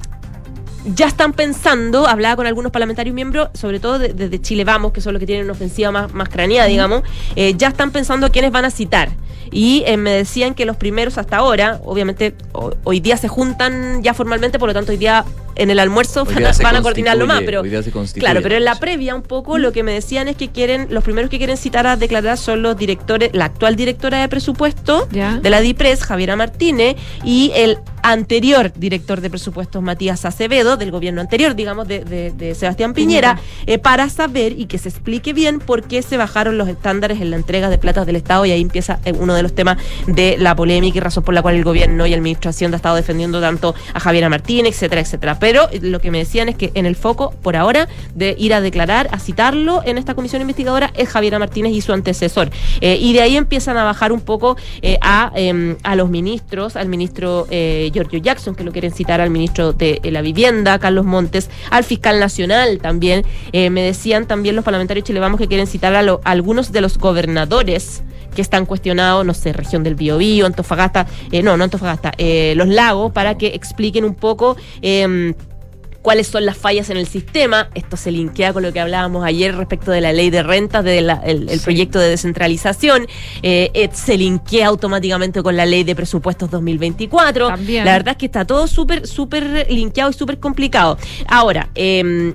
[0.96, 5.02] ya están pensando, hablaba con algunos parlamentarios miembros, sobre todo de- desde Chile Vamos, que
[5.02, 7.04] son los que tienen una ofensiva más, más craneada, digamos,
[7.36, 9.10] eh, ya están pensando a quiénes van a citar.
[9.52, 14.04] Y eh, me decían que los primeros hasta ahora, obviamente ho- hoy día se juntan
[14.04, 17.42] ya formalmente, por lo tanto hoy día en el almuerzo van van a coordinarlo más,
[17.46, 18.22] pero hoy día se constituye.
[18.26, 21.04] claro, pero en la previa un poco lo que me decían es que quieren, los
[21.04, 25.38] primeros que quieren citar a declarar son los directores, la actual directora de presupuesto Ya.
[25.42, 31.20] de la DIPRES, Javiera Martínez, y el anterior director de presupuestos, Matías Acevedo, del gobierno
[31.20, 35.60] anterior, digamos, de, de- de Sebastián Piñera, eh, para saber y que se explique bien
[35.60, 38.62] por qué se bajaron los estándares en la entrega de platas del Estado, y ahí
[38.62, 41.64] empieza eh, uno de los temas de la polémica y razón por la cual el
[41.64, 45.40] gobierno y la administración ha estado defendiendo tanto a Javiera Martínez, etcétera, etcétera.
[45.40, 48.62] Pero lo que me decían es que en el foco, por ahora, de ir a
[48.62, 52.50] declarar, a citarlo en esta comisión investigadora, es Javiera Martínez y su antecesor.
[52.82, 56.76] Eh, y de ahí empiezan a bajar un poco eh, a, em, a los ministros,
[56.76, 61.06] al ministro eh, Giorgio Jackson, que lo quieren citar, al ministro de la Vivienda, Carlos
[61.06, 63.26] Montes, al fiscal nacional también.
[63.54, 68.04] Me decían también los parlamentarios chilevamos que quieren citar a, a algunos de los gobernadores
[68.36, 72.68] que están cuestionados, no sé, región del Biobío, Antofagasta, eh, no, no Antofagasta, eh, los
[72.68, 75.34] lagos, para que expliquen un poco em,
[76.02, 77.70] cuáles son las fallas en el sistema.
[77.76, 81.10] Esto se linkea con lo que hablábamos ayer respecto de la ley de rentas, del
[81.26, 81.66] el, el Sí.
[81.66, 83.06] proyecto de descentralización.
[83.44, 87.48] Eh, eh, se linkea automáticamente con la ley de presupuestos 2024.
[87.50, 87.84] También.
[87.84, 90.98] La verdad es que está todo súper, súper linkeado y súper complicado.
[91.28, 92.34] Ahora, que-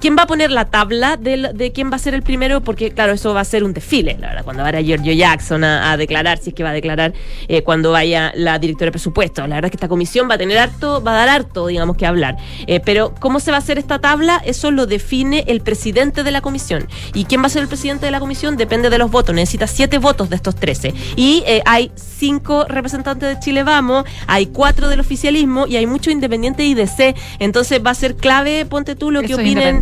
[0.00, 2.60] ¿quién va a poner la tabla del- de, quién va a ser el primero?
[2.60, 5.92] Porque, claro, eso va a ser un desfile, la verdad, cuando vaya Giorgio Jackson a,
[5.92, 7.12] a declarar, si es que va a declarar,
[7.48, 9.42] eh, cuando vaya la directora de presupuesto.
[9.46, 11.96] La verdad es que esta comisión va a tener harto, va a dar harto, digamos,
[11.96, 12.36] que hablar.
[12.66, 14.40] Eh, pero, ¿cómo se va a hacer esta tabla?
[14.44, 16.88] Eso lo define el presidente de la comisión.
[17.14, 18.56] ¿Y quién va a ser el presidente de la comisión?
[18.56, 19.34] Depende de los votos.
[19.34, 20.94] Necesita siete votos de estos 13.
[21.16, 26.12] Y eh, hay cinco representantes de Chile Vamos, hay cuatro del oficialismo y hay muchos
[26.12, 27.14] independientes y DC.
[27.38, 29.80] Entonces va a ser clave, ponte tú, lo que Esos opinen.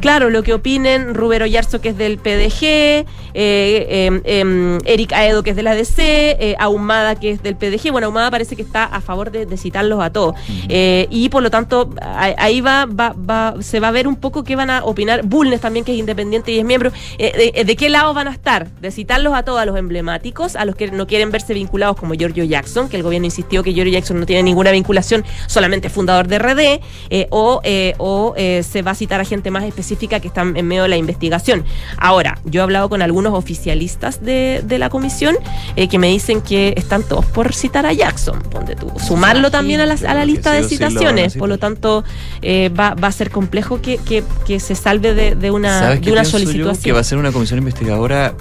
[0.00, 5.42] Claro, lo que opinen Rubero Yarzo, que es del PDG, eh, eh, eh, Eric Aedo,
[5.42, 7.90] que es de la DC, eh, Ahumada, que es del PDG.
[7.92, 10.34] Bueno, Ahumada parece que está a favor de, de citarlos a todos.
[10.68, 14.16] Eh, y por lo tanto, a- ahí va, va, va- se va a ver un
[14.16, 15.22] poco qué van a opinar.
[15.24, 16.92] Bulnes también, que es independiente y es miembro.
[17.18, 18.68] Eh, de, de qué lado van a estar?
[18.80, 22.14] De citarlos a todos, a los emblemáticos, a los que no quieren verse vinculados como
[22.14, 26.26] Giorgio Jackson, que el gobierno insistió que Giorgio Jackson no tiene ninguna vinculación, solamente fundador
[26.28, 30.20] de RD, eh, o, eh, o eh, se va a citar a gente más específica
[30.20, 31.64] que están en medio de la investigación.
[31.96, 35.36] Ahora, yo he hablado con algunos oficialistas de, de la comisión
[35.76, 38.90] eh, que me dicen que están todos por citar a Jackson, ponte tú.
[38.98, 41.38] Sumarlo también a la, a la lista sí de sí lo citaciones, citar.
[41.40, 42.04] por lo tanto,
[42.42, 46.00] eh, va, va a ser complejo que, que, que se salve de, de una, ¿Sabes
[46.02, 46.70] de una solicitud yo?
[46.70, 46.82] así.
[46.82, 48.34] Que va a ser una comisión investigadora.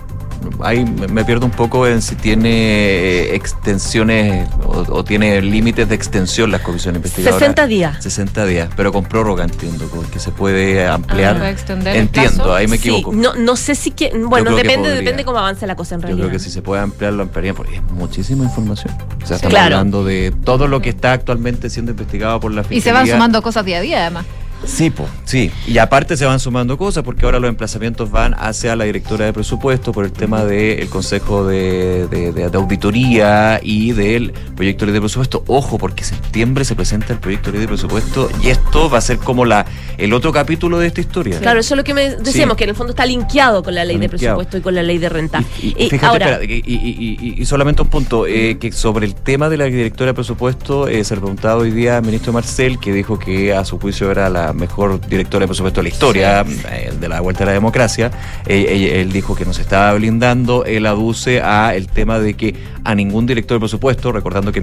[0.61, 5.95] Ahí me pierdo un poco en si tiene eh, extensiones o, o tiene límites de
[5.95, 7.39] extensión las comisiones investigadoras.
[7.39, 8.03] 60 días.
[8.03, 11.35] 60 días, pero con prórroga entiendo, porque se puede ampliar.
[11.35, 11.39] Ah.
[11.39, 13.13] ¿Puede extender entiendo, ahí me Sí, equivoco.
[13.15, 14.09] no, no sé si que.
[14.15, 16.27] Bueno, creo que depende, depende cómo avance la cosa en Yo realidad.
[16.27, 18.93] creo que si se puede ampliar, lo ampliarían, porque es muchísima información.
[19.23, 19.75] O sea, estamos Claro.
[19.77, 23.13] hablando de todo lo que está actualmente siendo investigado por la Y se van Fiscalía.
[23.13, 24.25] sumando cosas día a día, además.
[24.65, 25.51] Sí, po, sí.
[25.67, 29.33] Y aparte se van sumando cosas porque ahora los emplazamientos van hacia la directora de
[29.33, 34.91] presupuesto por el tema del Consejo de, de- de- de Auditoría y del proyecto de
[34.91, 35.43] ley de presupuesto.
[35.47, 39.01] Ojo, porque septiembre se presenta el proyecto de ley de presupuesto y esto va a
[39.01, 39.65] ser como la
[39.97, 41.39] el otro capítulo de esta historia.
[41.39, 42.57] Claro, eso es lo que me decíamos, Sí.
[42.57, 44.97] que en el fondo está linkeado con la ley de presupuesto y con la ley
[44.97, 45.43] de renta.
[45.61, 49.49] Y, y Eh, fíjate, ahora, espera, y, solamente un punto, eh, que sobre el tema
[49.49, 52.91] de la directora de presupuesto, eh, se le preguntaba hoy día al ministro Marcel, que
[52.93, 56.93] dijo que a su juicio era la mejor directora de presupuesto de la historia, eh,
[56.99, 58.11] de la vuelta a la democracia.
[58.45, 63.25] Él dijo que nos estaba blindando, él aduce a el tema de que a ningún
[63.25, 64.61] director de presupuesto, recordando que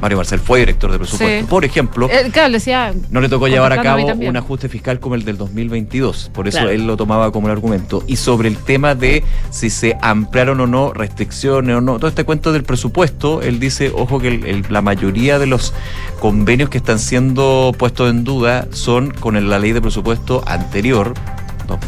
[0.00, 1.46] Mario Marcel fue director de presupuesto, Sí.
[1.48, 2.94] por ejemplo, Eh, claro, decía.
[3.10, 6.30] no le tocó llevar a cabo un ajuste fiscal como el del 2022.
[6.32, 6.70] Por eso Claro.
[6.70, 8.02] él lo tomaba como el argumento.
[8.06, 12.24] Y sobre el tema de si se ampliaron o no restricciones o no, todo este
[12.24, 15.74] cuento del presupuesto, él dice, ojo que el- el- la mayoría de los
[16.20, 21.14] convenios que están siendo puestos en duda son con el- la ley de presupuesto anterior.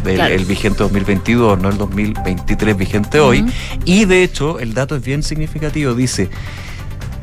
[0.04, 0.32] del- Claro.
[0.34, 3.44] el vigente 2022, no el 2023 vigente hoy.
[3.84, 5.92] Y de hecho, el dato es bien significativo.
[5.94, 6.30] Dice,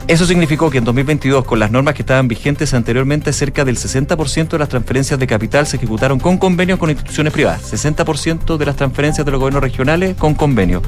[0.09, 4.49] eso significó que en 2022, con las normas que estaban vigentes anteriormente, cerca del 60%
[4.49, 7.71] de las transferencias de capital se ejecutaron con convenios con instituciones privadas.
[7.71, 10.81] 60% de las transferencias de los gobiernos regionales con convenio.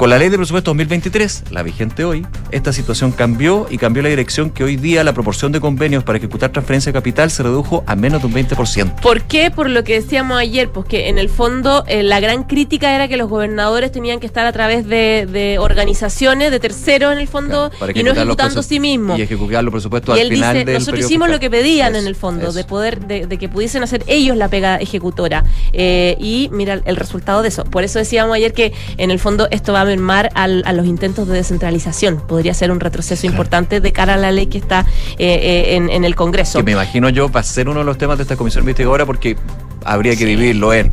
[0.00, 4.08] Con la ley de presupuesto 2023, la vigente hoy, esta situación cambió y cambió la
[4.08, 7.84] dirección que hoy día la proporción de convenios para ejecutar transferencia de capital se redujo
[7.86, 8.98] a menos de un 20%.
[9.02, 9.50] ¿Por qué?
[9.50, 13.08] Por lo que decíamos ayer, pues que en el fondo eh, la gran crítica era
[13.08, 17.28] que los gobernadores tenían que estar a través de, de organizaciones, de terceros en el
[17.28, 19.18] fondo, Claro, y no ejecutando sí mismos.
[19.18, 21.32] Y ejecutar los presupuestos Y al él final dice, del nosotros hicimos fiscal".
[21.32, 22.52] lo que pedían Eso, en el fondo, eso.
[22.54, 25.44] de poder, de, de que pudiesen hacer ellos la pega ejecutora.
[25.74, 27.64] Eh, y mira el resultado de eso.
[27.64, 30.86] Por eso decíamos ayer que en el fondo esto va a mermar al- a los
[30.86, 32.20] intentos de descentralización.
[32.26, 34.86] Podría ser un retroceso importante de cara a la ley que está
[35.18, 36.58] eh, eh, en, en el Congreso.
[36.58, 39.04] que me imagino yo va a ser uno de los temas de esta comisión investigadora
[39.06, 39.36] porque
[39.84, 40.90] habría que dividirlo en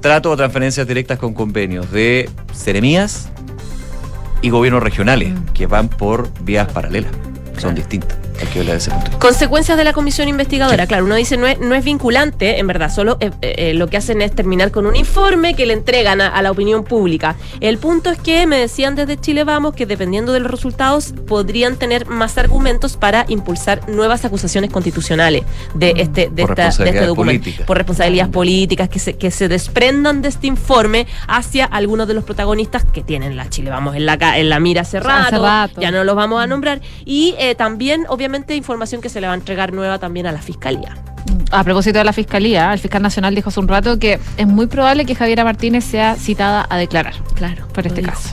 [0.00, 3.28] trato o transferencias directas con convenios de seremías
[4.42, 7.10] y gobiernos regionales que van por vías paralelas.
[7.58, 8.18] Son distintas.
[8.40, 9.18] Hay que ese punto de vista.
[9.18, 10.86] Consecuencias de la comisión investigadora.
[10.86, 13.96] Claro, uno dice no es, no es vinculante, en verdad, solo eh, eh, lo que
[13.96, 17.36] hacen es terminar con un informe que le entregan a, a la opinión pública.
[17.60, 21.76] El punto es que me decían desde Chile Vamos que dependiendo de los resultados podrían
[21.76, 25.42] tener más argumentos para impulsar nuevas acusaciones constitucionales
[25.74, 27.42] de este, de Por esta- de este responsabilidades documento.
[27.42, 27.66] políticas.
[27.66, 32.24] Por responsabilidades políticas que se, que se desprendan de este informe hacia algunos de los
[32.24, 35.80] protagonistas que tienen la Chile Vamos en la, en la mira hace Hace rato, rato.
[35.80, 36.80] ya no los vamos a nombrar.
[37.04, 40.40] Y eh, también, obviamente, información que se le va a entregar nueva también a la
[40.42, 40.96] fiscalía.
[41.50, 44.66] A propósito de la fiscalía, el fiscal nacional dijo hace un rato que es muy
[44.66, 47.66] probable que Javiera Martínez sea citada a declarar Claro.
[47.68, 48.30] por este caso.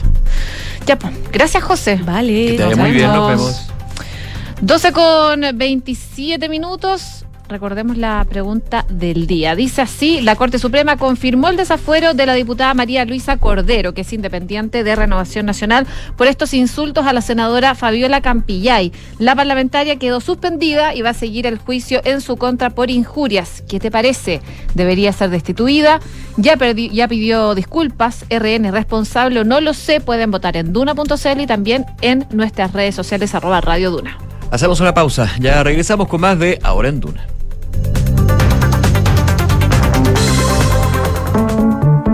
[0.86, 1.12] Ya, pues.
[1.32, 2.00] Gracias, José.
[2.04, 2.46] Vale.
[2.46, 3.46] Que te vaya nos muy bien, nos vemos.
[3.46, 3.70] vemos.
[4.60, 7.23] 12 con 27 minutos.
[7.48, 9.54] Recordemos la pregunta del día.
[9.54, 14.02] Dice así, la Corte Suprema confirmó el desafuero de la diputada María Luisa Cordero, que
[14.02, 18.92] es independiente de Renovación Nacional, por estos insultos a la senadora Fabiola Campillay.
[19.18, 23.62] La parlamentaria quedó suspendida y va a seguir el juicio en su contra por injurias.
[23.68, 24.40] ¿Qué te parece?
[24.74, 26.00] ¿Debería ser destituida?
[26.36, 28.24] Ya, pidió disculpas.
[28.30, 30.00] RN responsable o no lo sé.
[30.00, 34.18] Pueden votar en duna.cl y también en nuestras redes sociales arroba Radio Duna.
[34.50, 35.30] Hacemos una pausa.
[35.40, 37.33] Ya regresamos con más de Ahora en Duna.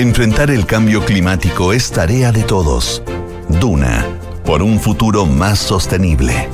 [0.00, 3.02] Enfrentar el cambio climático es tarea de todos.
[3.60, 4.06] Duna,
[4.46, 6.48] por un futuro más sostenible.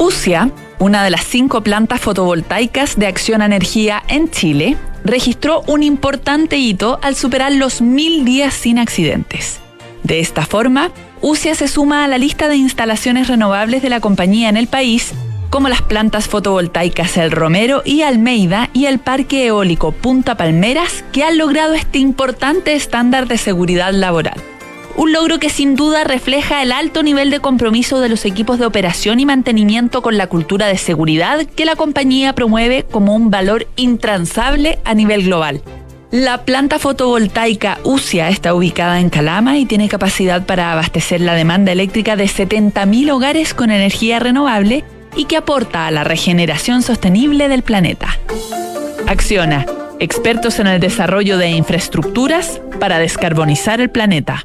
[0.00, 0.50] UCIA,
[0.80, 6.98] una de las cinco plantas fotovoltaicas de Acción Energía en Chile, registró un importante hito
[7.02, 9.60] al superar los mil días sin accidentes.
[10.02, 14.48] De esta forma, UCIA se suma a la lista de instalaciones renovables de la compañía
[14.48, 15.14] en el país
[15.50, 21.24] como las plantas fotovoltaicas El Romero y Almeida y el Parque Eólico Punta Palmeras, que
[21.24, 24.40] han logrado este importante estándar de seguridad laboral.
[24.96, 28.64] Un logro que sin duda refleja el alto nivel de compromiso de los equipos de
[28.64, 33.66] operación y mantenimiento con la cultura de seguridad que la compañía promueve como un valor
[33.76, 35.60] intransable a nivel global.
[36.10, 41.72] La planta fotovoltaica UCIA está ubicada en Calama y tiene capacidad para abastecer la demanda
[41.72, 44.84] eléctrica de 70.000 hogares con energía renovable
[45.16, 48.18] y que aporta a la regeneración sostenible del planeta.
[49.06, 49.66] Acciona,
[49.98, 54.44] expertos en el desarrollo de infraestructuras para descarbonizar el planeta.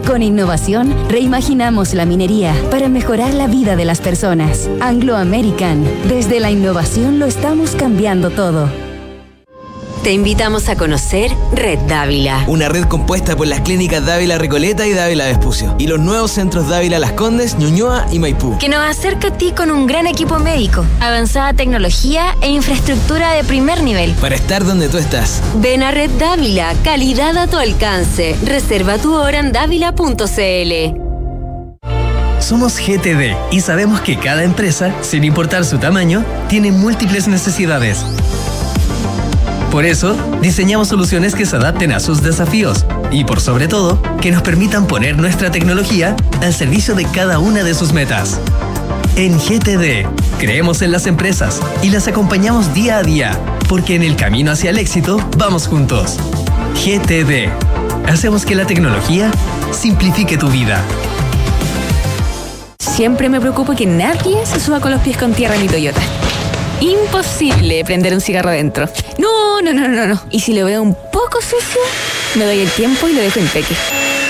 [0.05, 4.69] Con innovación reimaginamos la minería para mejorar la vida de las personas.
[4.79, 5.83] Anglo American.
[6.07, 8.69] Desde la innovación lo estamos cambiando todo.
[10.03, 12.45] Te invitamos a conocer Red Dávila.
[12.47, 15.75] Una red compuesta por las clínicas Dávila Recoleta y Dávila Vespucio.
[15.77, 18.57] Y los nuevos centros Dávila Las Condes, Ñuñoa y Maipú.
[18.57, 23.43] Que nos acerca a ti con un gran equipo médico, avanzada tecnología e infraestructura de
[23.43, 24.13] primer nivel.
[24.13, 25.39] Para estar donde tú estás.
[25.57, 28.35] Ven a Red Dávila, calidad a tu alcance.
[28.43, 30.99] Reserva tu hora en dávila.cl.
[32.39, 38.03] Somos GTD y sabemos que cada empresa, sin importar su tamaño, tiene múltiples necesidades.
[39.71, 44.29] Por eso, diseñamos soluciones que se adapten a sus desafíos y, por sobre todo, que
[44.29, 48.41] nos permitan poner nuestra tecnología al servicio de cada una de sus metas.
[49.15, 50.07] En GTD,
[50.39, 54.71] creemos en las empresas y las acompañamos día a día, porque en el camino hacia
[54.71, 56.17] el éxito vamos juntos.
[56.75, 57.47] GTD,
[58.09, 59.31] hacemos que la tecnología
[59.71, 60.83] simplifique tu vida.
[62.77, 66.01] Siempre me preocupo que nadie se suba con los pies con tierra en mi Toyota.
[66.81, 68.89] Imposible prender un cigarro dentro.
[69.17, 70.21] No, no, no, no, no.
[70.31, 71.79] Y si lo veo un poco sucio,
[72.35, 73.75] me doy el tiempo y lo dejo en peque.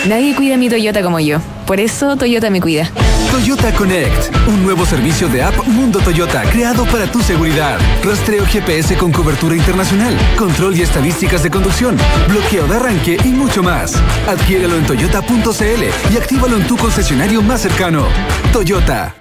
[0.05, 1.39] Nadie cuida mi Toyota como yo.
[1.65, 2.91] Por eso Toyota me cuida.
[3.31, 7.79] Toyota Connect, un nuevo servicio de app Mundo Toyota creado para tu seguridad.
[8.03, 13.63] Rastreo GPS con cobertura internacional, control y estadísticas de conducción, bloqueo de arranque y mucho
[13.63, 13.95] más.
[14.27, 18.05] Adquiérelo en toyota.cl y actívalo en tu concesionario más cercano.
[18.51, 19.20] Toyota.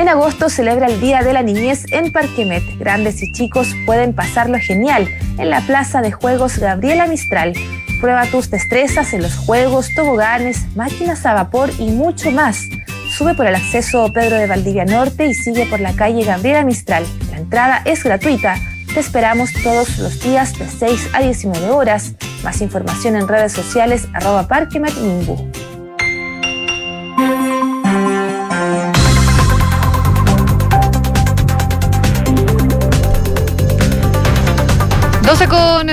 [0.00, 2.62] En agosto celebra el Día de la Niñez en Parquemet.
[2.78, 7.52] Grandes y chicos pueden pasarlo genial en la Plaza de Juegos Gabriela Mistral.
[8.00, 12.62] Prueba tus destrezas en los juegos, toboganes, máquinas a vapor y mucho más.
[13.10, 17.04] Sube por el acceso Pedro de Valdivia Norte y sigue por la calle Gabriela Mistral.
[17.30, 18.56] La entrada es gratuita.
[18.94, 22.14] Te esperamos todos los días de 6 a 19 horas.
[22.42, 24.48] Más información en redes sociales arroba.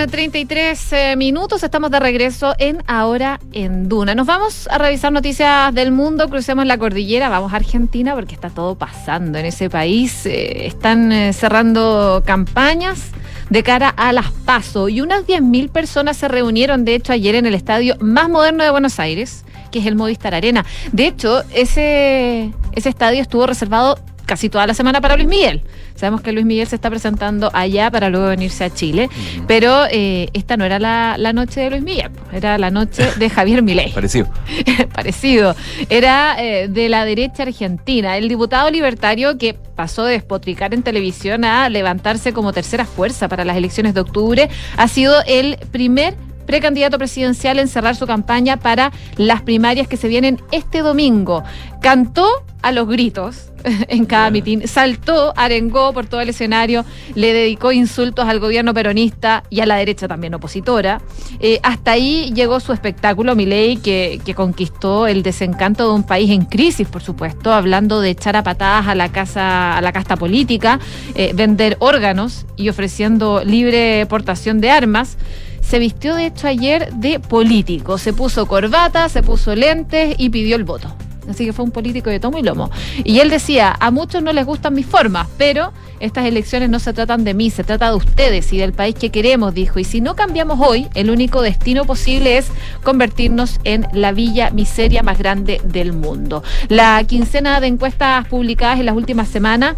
[0.09, 4.15] 33 eh, minutos, estamos de regreso en Ahora en Duna.
[4.15, 8.49] Nos vamos a revisar noticias del mundo, crucemos la cordillera, vamos a Argentina porque está
[8.49, 10.25] todo pasando en ese país.
[10.25, 13.11] eh, están eh, cerrando campañas
[13.49, 17.45] de cara a las PASO y unas 10.000 personas se reunieron, de hecho, ayer en
[17.45, 20.65] el estadio más moderno de Buenos Aires, que es el Movistar Arena.
[20.91, 25.63] De hecho, ese, ese estadio estuvo reservado casi toda la semana para Luis Miguel.
[25.95, 29.09] Sabemos que Luis Miguel se está presentando allá para luego venirse a Chile,
[29.47, 33.29] pero eh, esta no era la, la noche de Luis Miguel, era la noche de
[33.29, 33.91] Javier Milei.
[33.91, 34.27] Parecido.
[34.93, 35.55] Parecido.
[35.89, 38.17] Era eh, de la derecha argentina.
[38.17, 43.45] El diputado libertario que pasó de despotricar en televisión a levantarse como tercera fuerza para
[43.45, 46.15] las elecciones de octubre ha sido el primer
[46.45, 51.43] precandidato presidencial en cerrar su campaña para las primarias que se vienen este domingo.
[51.81, 52.27] Cantó
[52.63, 53.51] a los gritos
[53.87, 59.43] en cada mitin, saltó, arengó por todo el escenario, le dedicó insultos al gobierno peronista
[59.49, 61.01] y a la derecha también opositora.
[61.39, 66.31] Eh, hasta ahí llegó su espectáculo, Milei, que, que conquistó el desencanto de un país
[66.31, 70.15] en crisis, por supuesto, hablando de echar a patadas a la casa, a la casta
[70.15, 70.79] política,
[71.15, 75.17] eh, vender órganos y ofreciendo libre portación de armas
[75.61, 77.97] se vistió de hecho ayer de político.
[77.97, 80.95] Se puso corbata, se puso lentes y pidió el voto.
[81.27, 82.71] Así que fue un político de tomo y lomo.
[83.03, 86.93] Y él decía, a muchos no les gustan mis formas, pero estas elecciones no se
[86.93, 89.79] tratan de mí, se trata de ustedes y del país que queremos, dijo.
[89.79, 92.47] Y si no cambiamos hoy, el único destino posible es
[92.83, 96.43] convertirnos en la villa miseria más grande del mundo.
[96.69, 99.75] La quincena de encuestas publicadas en las últimas semanas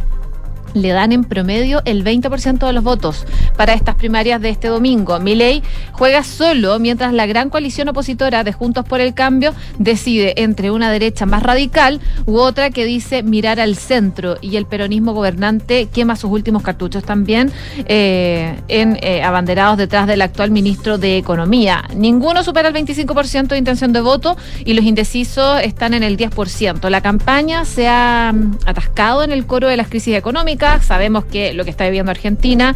[0.74, 3.26] le dan en promedio el 20% de los votos
[3.58, 5.20] para estas primarias de este domingo.
[5.20, 10.72] Milei juega solo mientras la gran coalición opositora de Juntos por el Cambio decide entre
[10.72, 15.88] una derecha más radical u otra que dice mirar al centro y el peronismo gobernante
[15.88, 17.52] quema sus últimos cartuchos también
[17.86, 21.84] eh, en eh, abanderados detrás del actual ministro de Economía.
[21.96, 26.90] Ninguno supera el 25% de intención de voto y los indecisos están en el 10%.
[26.90, 31.54] La campaña se ha mm, atascado en el coro de las crisis económicas Sabemos que
[31.54, 32.76] lo que está viviendo Argentina,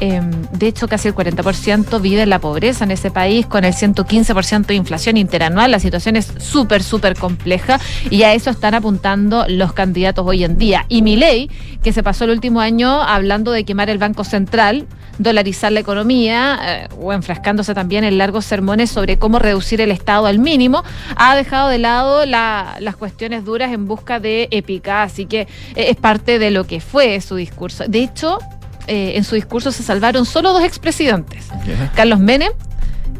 [0.00, 0.20] eh,
[0.52, 4.66] de hecho casi el 40% vive en la pobreza en ese país, con el 115%
[4.66, 5.70] de inflación interanual.
[5.70, 7.78] La situación es súper, súper compleja
[8.10, 10.86] y a eso están apuntando los candidatos hoy en día.
[10.88, 11.50] Y Milei,
[11.82, 14.86] que se pasó el último año hablando de quemar el Banco Central,
[15.22, 20.26] dolarizar la economía eh, o enfrascándose también en largos sermones sobre cómo reducir el Estado
[20.26, 20.82] al mínimo,
[21.16, 25.48] ha dejado de lado la- las cuestiones duras en busca de épica, así que eh,
[25.90, 27.84] es parte de lo que fue su discurso.
[27.86, 28.38] De hecho,
[28.86, 31.48] eh, en su discurso se salvaron solo dos expresidentes,
[31.94, 32.52] Carlos Menem,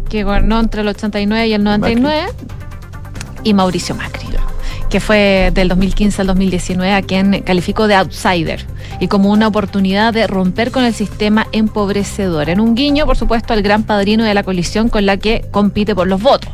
[0.08, 2.26] que gobernó entre el 89 y el 99,
[3.44, 4.26] y Mauricio Macri
[4.88, 8.66] que fue del 2015 al 2019, a quien calificó de outsider
[8.98, 12.48] y como una oportunidad de romper con el sistema empobrecedor.
[12.48, 15.94] En un guiño, por supuesto, al gran padrino de la coalición con la que compite
[15.94, 16.50] por los votos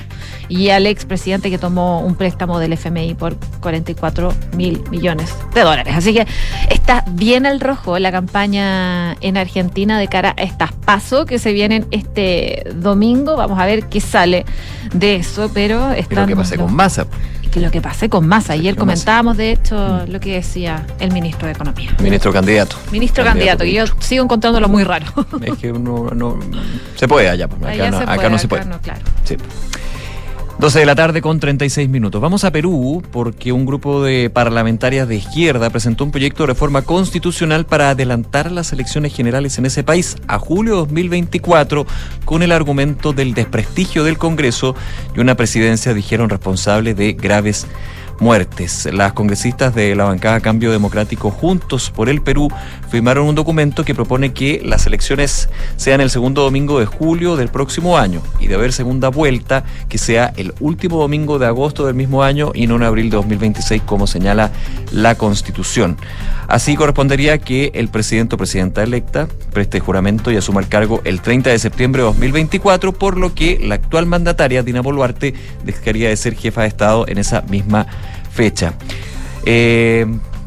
[0.48, 5.94] y al expresidente que tomó un préstamo del FMI por 44 mil millones de dólares.
[5.96, 6.26] Así que
[6.70, 11.52] está bien al rojo la campaña en Argentina de cara a estas pasos que se
[11.52, 13.36] vienen este domingo.
[13.36, 14.44] Vamos a ver qué sale
[14.92, 17.06] de eso, pero Pero están que pase con masa.
[17.50, 18.52] que lo que pase con Massa.
[18.52, 21.90] Ayer comentábamos, de hecho, lo que decía el ministro de Economía.
[22.02, 22.76] Ministro candidato.
[22.92, 25.06] Ministro candidato, que yo sigo encontrándolo muy raro.
[25.42, 26.38] Es que uno no.
[26.96, 27.48] Se puede allá.
[27.48, 28.64] pues, Acá, Allá no, se acá puede, no se acá puede.
[28.66, 29.00] no, claro.
[29.24, 29.36] Sí.
[30.58, 32.18] 12 de la tarde con 36 minutos.
[32.18, 36.80] Vamos a Perú porque un grupo de parlamentarias de izquierda presentó un proyecto de reforma
[36.80, 41.86] constitucional para adelantar las elecciones generales en ese país a julio de 2024
[42.24, 44.74] con el argumento del desprestigio del Congreso
[45.14, 47.66] y una presidencia, dijeron, responsable de graves
[48.20, 48.88] muertes.
[48.92, 52.48] Las congresistas de la bancada Cambio Democrático Juntos por el Perú
[52.88, 57.48] firmaron un documento que propone que las elecciones sean el segundo domingo de julio del
[57.48, 61.94] próximo año y de haber segunda vuelta que sea el último domingo de agosto del
[61.94, 64.50] mismo año y no en abril de 2026 como señala
[64.92, 65.96] la Constitución.
[66.48, 71.20] Así correspondería que el presidente o presidenta electa preste juramento y asuma el cargo el
[71.20, 75.34] 30 de septiembre de 2024, por lo que la actual mandataria Dina Boluarte
[75.64, 77.86] dejaría de ser jefa de Estado en esa misma
[78.30, 78.74] fecha.
[79.44, 80.06] Eh,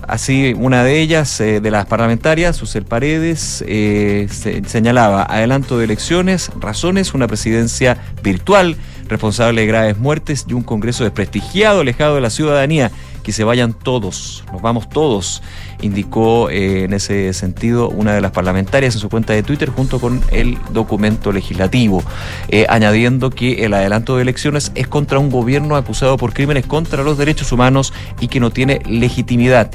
[0.09, 5.85] así, una de ellas, eh, de las parlamentarias, Susel Paredes, eh, se- señalaba adelanto de
[5.85, 8.75] elecciones, razones, una presidencia virtual,
[9.07, 12.91] responsable de graves muertes y un Congreso desprestigiado, alejado de la ciudadanía,
[13.29, 15.43] que se vayan todos, nos vamos todos,
[15.83, 19.99] indicó eh, en ese sentido una de las parlamentarias en su cuenta de Twitter junto
[19.99, 22.01] con el documento legislativo,
[22.47, 27.03] eh, añadiendo que el adelanto de elecciones es contra un gobierno acusado por crímenes contra
[27.03, 29.69] los derechos humanos y que no tiene legitimidad.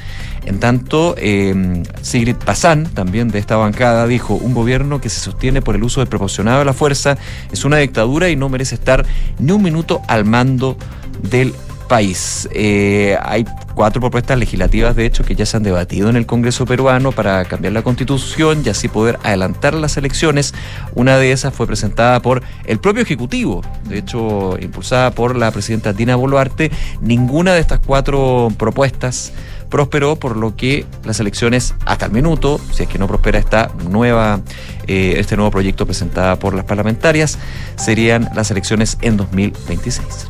[0.45, 5.63] En tanto, eh, Sigrid Pazán, también de esta bancada, dijo, un gobierno que se sostiene
[5.63, 7.19] por el uso desproporcionado de la fuerza
[7.53, 9.07] es una dictadura y no merece estar
[9.39, 10.77] ni un minuto al mando
[11.23, 11.55] del
[11.89, 12.49] país.
[12.53, 16.67] Eh, hay cuatro propuestas legislativas, de hecho, que ya se han debatido en el Congreso
[16.67, 20.55] peruano para cambiar la constitución y así poder adelantar las elecciones.
[20.95, 25.93] Una de esas fue presentada por el propio Ejecutivo, de hecho, impulsada por la presidenta
[25.93, 26.71] Dina Boluarte.
[27.01, 29.33] Ninguna de estas cuatro propuestas
[29.69, 33.71] prosperó, por lo que las elecciones hasta el minuto, si es que no prospera esta
[33.91, 34.41] nueva,
[34.87, 37.39] eh, este nuevo proyecto presentado por las parlamentarias,
[37.77, 40.29] serían las elecciones en 2026.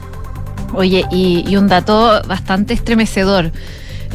[0.74, 3.52] Oye, y, y un dato bastante estremecedor.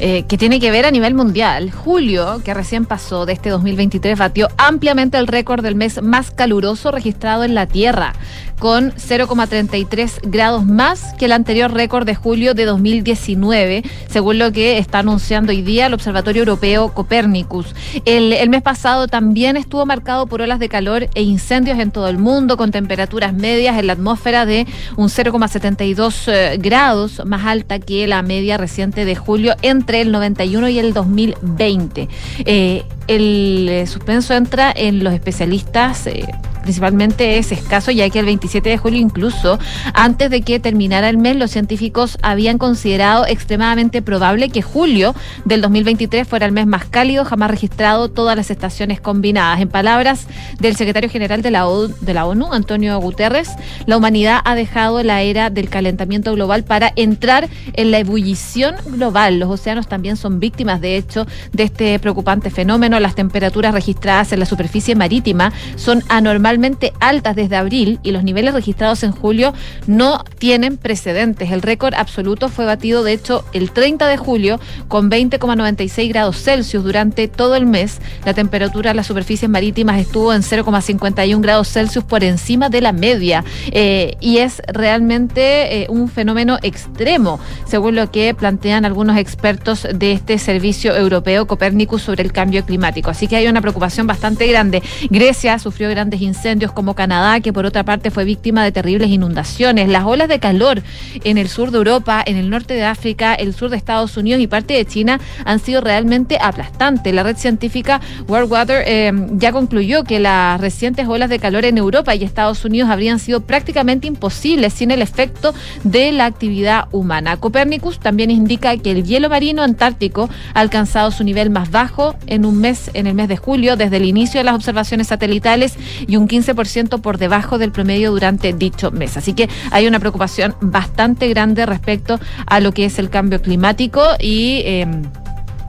[0.02, 1.72] eh, que tiene que ver a nivel mundial.
[1.72, 6.92] Julio, que recién pasó de este 2023, batió ampliamente el récord del mes más caluroso
[6.92, 8.14] registrado en la Tierra,
[8.60, 14.78] con 0,33 grados más que el anterior récord de julio de 2019, según lo que
[14.78, 17.74] está anunciando hoy día el Observatorio Europeo Copernicus.
[18.06, 22.18] El, mes pasado también estuvo marcado por olas de calor e incendios en todo el
[22.18, 28.08] mundo, con temperaturas medias en la atmósfera de un 0,72 eh, grados, más alta que
[28.08, 32.10] la media reciente de julio entre el 91 y el 2020.
[32.46, 36.06] Eh, el eh, suspenso entra en los especialistas.
[36.08, 36.26] eh,
[36.70, 39.58] principalmente es escaso, ya que el 27 de julio, incluso
[39.96, 45.62] antes de que terminara el mes, los científicos habían considerado extremadamente probable que julio del
[45.62, 49.62] 2023 fuera el mes más cálido jamás registrado todas las estaciones combinadas.
[49.62, 50.28] En palabras
[50.60, 53.50] del secretario general de la, ONU, de la ONU, Antonio Guterres,
[53.88, 59.40] la humanidad ha dejado la era del calentamiento global para entrar en la ebullición global.
[59.40, 62.99] Los océanos también son víctimas, de hecho, de este preocupante fenómeno.
[63.00, 68.54] Las temperaturas registradas en la superficie marítima son anormalmente altas desde abril y los niveles
[68.54, 69.54] registrados en julio
[69.88, 71.52] no tienen precedentes.
[71.52, 76.84] El récord absoluto fue batido, de hecho, el 30 de julio con 20,96 grados Celsius
[76.84, 78.00] durante todo el mes.
[78.26, 82.92] La temperatura en las superficies marítimas estuvo en 0,51 grados Celsius por encima de la
[82.92, 89.88] media eh, y es realmente eh, un fenómeno extremo, según lo que plantean algunos expertos
[89.94, 92.89] de este servicio europeo Copernicus sobre el cambio climático.
[93.12, 94.82] Así que hay una preocupación bastante grande.
[95.10, 99.90] Grecia sufrió grandes incendios como Canadá, que por otra parte fue víctima de terribles inundaciones.
[99.90, 100.82] Las olas de calor
[101.24, 104.42] en el sur de Europa, en el norte de África, el sur de Estados Unidos
[104.42, 107.14] y parte de China han sido realmente aplastantes.
[107.14, 111.78] La red científica World Water eh, ya concluyó que las recientes olas de calor en
[111.78, 117.38] Europa y Estados Unidos habrían sido prácticamente imposibles sin el efecto de la actividad humana.
[117.38, 122.46] Copernicus también indica que el hielo marino antártico ha alcanzado su nivel más bajo en
[122.46, 125.76] un mes, en el mes de julio, desde el inicio de las observaciones satelitales
[126.08, 129.18] y un 15% por debajo del promedio durante dicho mes.
[129.18, 134.04] Así que hay una preocupación bastante grande respecto a lo que es el cambio climático
[134.20, 134.88] y eh,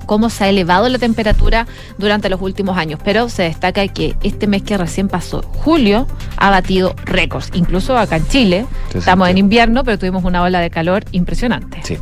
[0.07, 1.67] cómo se ha elevado la temperatura
[1.99, 2.99] durante los últimos años.
[3.05, 6.07] Pero se destaca que este mes que recién pasó, julio,
[6.37, 7.51] ha batido récords.
[7.55, 9.33] Incluso acá en Chile, Sí, estamos sí.
[9.33, 11.81] en invierno, pero tuvimos una ola de calor impresionante.
[11.85, 11.97] Sí.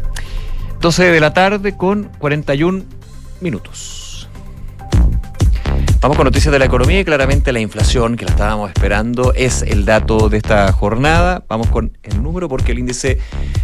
[0.80, 2.84] 12 de la tarde con 41
[3.40, 3.97] minutos.
[6.00, 9.62] Vamos con noticias de la economía y claramente la inflación que la estábamos esperando es
[9.62, 11.44] el dato de esta jornada.
[11.48, 13.18] Vamos con el número porque el índice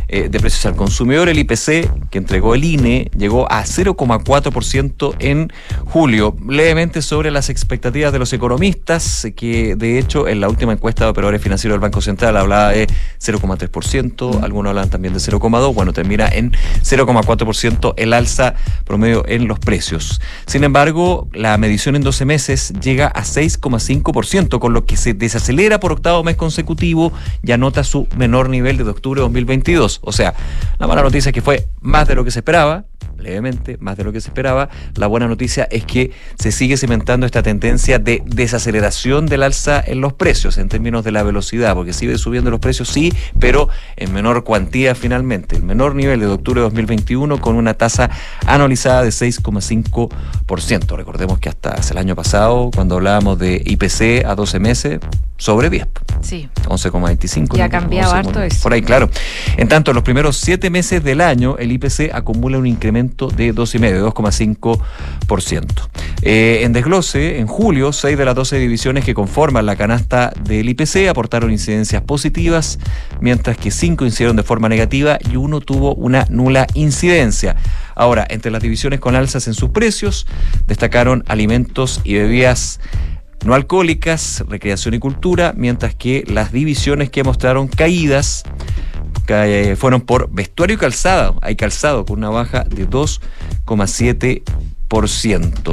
[0.09, 5.53] eh, de precios al consumidor, el IPC, que entregó el INE, llegó a 0,4% en
[5.85, 11.05] julio, levemente sobre las expectativas de los economistas, que de hecho en la última encuesta
[11.05, 12.89] de operadores financieros del Banco Central hablaba de
[13.20, 16.51] 0,3%, algunos hablan también de 0,2%, bueno, termina en
[16.82, 18.55] 0,4% el alza
[18.85, 20.20] promedio en los precios.
[20.47, 25.81] Sin embargo, la medición en 12 meses llega a 6,5%, con lo que se desacelera
[25.81, 27.12] por octavo mes consecutivo
[27.43, 30.01] y anota su menor nivel desde octubre de 2022.
[30.03, 30.35] O sea,
[30.79, 32.85] la mala noticia es que fue más de lo que se esperaba,
[33.19, 34.69] levemente, más de lo que se esperaba.
[34.97, 40.01] La buena noticia es que se sigue cimentando esta tendencia de desaceleración del alza en
[40.01, 44.13] los precios en términos de la velocidad, porque sigue subiendo los precios, sí, pero en
[44.13, 45.57] menor cuantía finalmente.
[45.57, 48.11] El menor nivel de octubre de 2021 con una tasa
[48.47, 50.97] anualizada de 6,5%.
[50.97, 55.01] Recordemos que hasta el año pasado, cuando hablábamos de IPC a 12 meses,
[55.37, 55.87] sobre 10.
[56.22, 56.49] Sí.
[56.66, 57.59] 11,25.
[57.59, 58.62] Y ha cambiado 11, harto eso.
[58.62, 59.11] Por ahí, claro.
[59.57, 63.55] En tanto, en los primeros siete meses del año, el IPC acumula un incremento de
[63.55, 65.89] 2,5, de 2,5%.
[66.22, 70.68] Eh, en desglose, en julio, 6 de las 12 divisiones que conforman la canasta del
[70.68, 72.78] IPC aportaron incidencias positivas,
[73.20, 77.57] mientras que 5 incidieron de forma negativa y uno tuvo una nula incidencia.
[77.95, 80.26] Ahora, entre las divisiones con alzas en sus precios,
[80.66, 82.80] destacaron alimentos y bebidas
[83.45, 88.43] no alcohólicas, recreación y cultura, mientras que las divisiones que mostraron caídas
[89.27, 91.39] ca- eh, fueron por vestuario y calzado.
[91.43, 94.43] Hay calzado con una baja de 2,7%.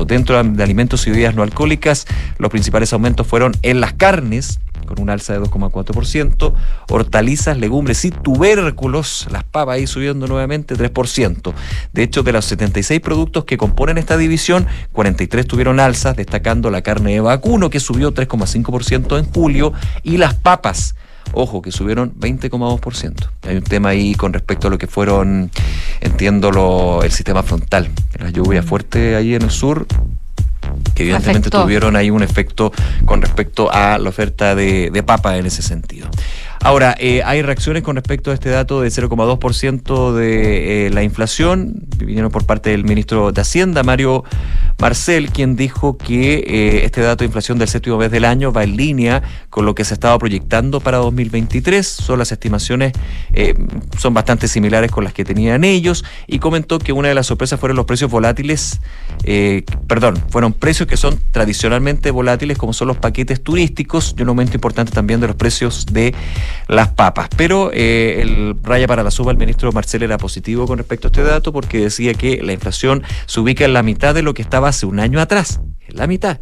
[0.07, 2.07] Dentro de alimentos y bebidas no alcohólicas,
[2.39, 6.53] los principales aumentos fueron en las carnes, con un alza de 2,4%,
[6.89, 11.53] hortalizas, legumbres y tubérculos, las papas ahí subiendo nuevamente 3%.
[11.93, 16.82] De hecho, de los 76 productos que componen esta división, 43 tuvieron alzas, destacando la
[16.82, 20.95] carne de vacuno que subió 3,5% en julio y las papas.
[21.34, 23.30] Ojo, que subieron 20,2%.
[23.44, 25.52] Hay un tema ahí con respecto a lo que fueron,
[26.02, 27.90] entiendo, lo, el sistema frontal.
[28.20, 29.88] La lluvia fuerte ahí en el sur,
[30.94, 31.64] que evidentemente Afectó.
[31.64, 32.72] tuvieron ahí un efecto
[33.06, 36.10] con respecto a la oferta de, de papa en ese sentido.
[36.64, 41.74] Ahora, eh, hay reacciones con respecto a este dato de 0,2% de eh, la inflación.
[41.97, 44.24] Vinieron por parte del ministro de Hacienda, Mario
[44.80, 48.64] Marcel, quien dijo que eh, este dato de inflación del séptimo mes del año va
[48.64, 51.86] en línea con lo que se estaba proyectando para 2023.
[51.86, 52.93] Son las estimaciones,
[53.34, 53.55] eh,
[53.97, 56.05] son bastante similares con las que tenían ellos.
[56.28, 58.80] Y comentó que una de las sorpresas fueron los precios volátiles,
[59.88, 64.53] perdón, fueron precios que son tradicionalmente volátiles, como son los paquetes turísticos, y un aumento
[64.55, 66.14] importante también de los precios de
[66.68, 67.30] las papas.
[67.36, 71.10] Pero eh, el raya para la suba, el ministro Marcel era positivo con respecto a
[71.10, 74.41] este dato porque decía que la inflación se ubica en la mitad de lo que
[74.41, 76.39] estaba hace un año atrás, en la mitad.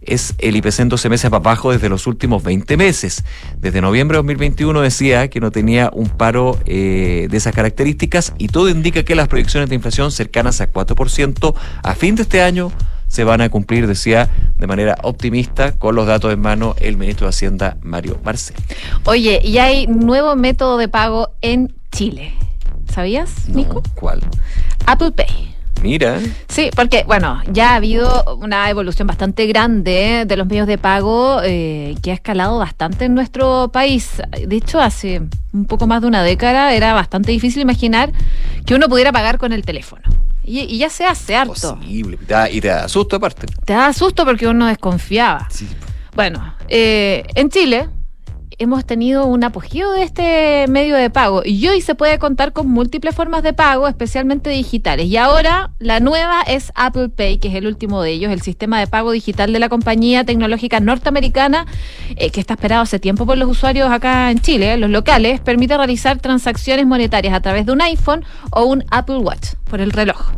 [0.00, 3.22] Es el IPC en 12 meses para abajo desde los últimos 20 meses.
[3.58, 8.48] Desde noviembre de 2021 decía que no tenía un paro eh, de esas características y
[8.48, 12.72] todo indica que las proyecciones de inflación cercanas a 4% a fin de este año
[13.10, 17.26] se van a cumplir, decía de manera optimista, con los datos en mano el ministro
[17.26, 18.56] de Hacienda, Mario Marcel.
[19.04, 22.32] Oye, y hay nuevo método de pago en Chile.
[22.88, 23.82] ¿Sabías, Nico?
[23.96, 24.20] ¿Cuál?
[24.86, 25.54] Apple Pay.
[25.82, 26.20] Mira.
[26.48, 31.40] Sí, porque, bueno, ya ha habido una evolución bastante grande de los medios de pago
[31.42, 34.22] eh, que ha escalado bastante en nuestro país.
[34.46, 38.12] De hecho, hace un poco más de una década era bastante difícil imaginar
[38.66, 40.02] que uno pudiera pagar con el teléfono.
[40.50, 41.76] Y, y ya se hace harto.
[41.76, 42.18] Posible.
[42.20, 43.46] Y te da- Y te da susto aparte.
[43.64, 45.46] Te da susto porque uno desconfiaba.
[46.14, 47.88] Bueno, eh, en Chile
[48.60, 52.68] hemos tenido un apogeo de este medio de pago y hoy se puede contar con
[52.68, 55.06] múltiples formas de pago, especialmente digitales.
[55.06, 58.78] Y ahora la nueva es Apple Pay, que es el último de ellos, el sistema
[58.78, 61.66] de pago digital de la compañía tecnológica norteamericana,
[62.16, 65.74] eh, que está esperado hace tiempo por los usuarios acá en Chile, los locales, permite
[65.74, 70.32] realizar transacciones monetarias a través de un iPhone o un Apple Watch por el reloj.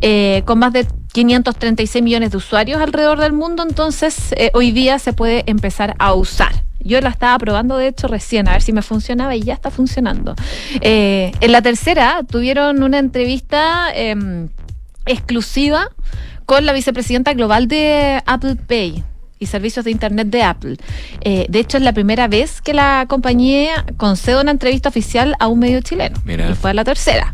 [0.00, 4.98] Eh, con más de 536 millones de usuarios alrededor del mundo, entonces eh, hoy día
[4.98, 6.69] se puede empezar a usar.
[6.82, 9.70] Yo la estaba probando, de hecho, recién, a ver si me funcionaba y ya está
[9.70, 10.34] funcionando.
[10.80, 14.48] Eh, en la tercera tuvieron una entrevista em,
[15.06, 15.88] exclusiva
[16.46, 19.04] con la vicepresidenta global de Apple Pay
[19.40, 20.76] y servicios de Internet de Apple.
[21.22, 25.48] Eh, de hecho, es la primera vez que la compañía concede una entrevista oficial a
[25.48, 26.20] un medio chileno.
[26.24, 26.50] Mira.
[26.50, 27.32] Y fue la tercera.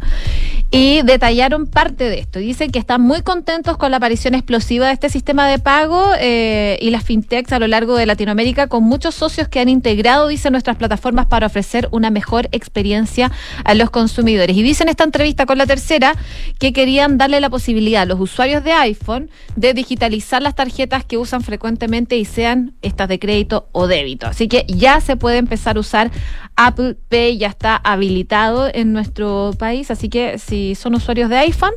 [0.70, 2.38] Y detallaron parte de esto.
[2.38, 6.76] Dicen que están muy contentos con la aparición explosiva de este sistema de pago eh,
[6.80, 10.52] y las fintechs a lo largo de Latinoamérica, con muchos socios que han integrado, dicen,
[10.52, 13.32] nuestras plataformas para ofrecer una mejor experiencia
[13.64, 14.56] a los consumidores.
[14.56, 16.14] Y dicen en esta entrevista con la tercera
[16.58, 21.16] que querían darle la posibilidad a los usuarios de iPhone de digitalizar las tarjetas que
[21.16, 24.26] usan frecuentemente y sean estas de crédito o débito.
[24.26, 26.10] Así que ya se puede empezar a usar
[26.56, 31.72] Apple Pay, ya está habilitado en nuestro país, así que si son usuarios de iPhone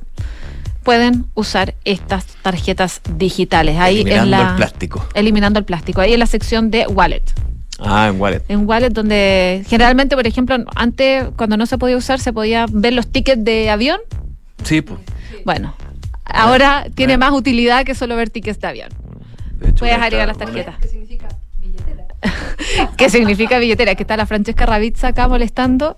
[0.84, 3.78] pueden usar estas tarjetas digitales.
[3.78, 5.06] Ahí en Eliminando la el plástico.
[5.14, 6.02] eliminando el plástico.
[6.02, 7.24] Ahí en la sección de wallet.
[7.82, 8.44] Ah, en Wallet.
[8.50, 12.94] En wallet donde generalmente, por ejemplo, antes cuando no se podía usar se podía ver
[12.94, 14.00] los tickets de avión.
[14.64, 15.00] Sí, pues.
[15.46, 15.74] Bueno,
[16.26, 18.90] ahora tiene más utilidad que solo ver tickets de avión.
[19.60, 20.76] Puedes está- agregar las tarjetas.
[20.80, 21.28] ¿Qué significa
[23.60, 23.96] billetera?
[23.96, 25.98] Que está la Francesca Ravizza acá molestando.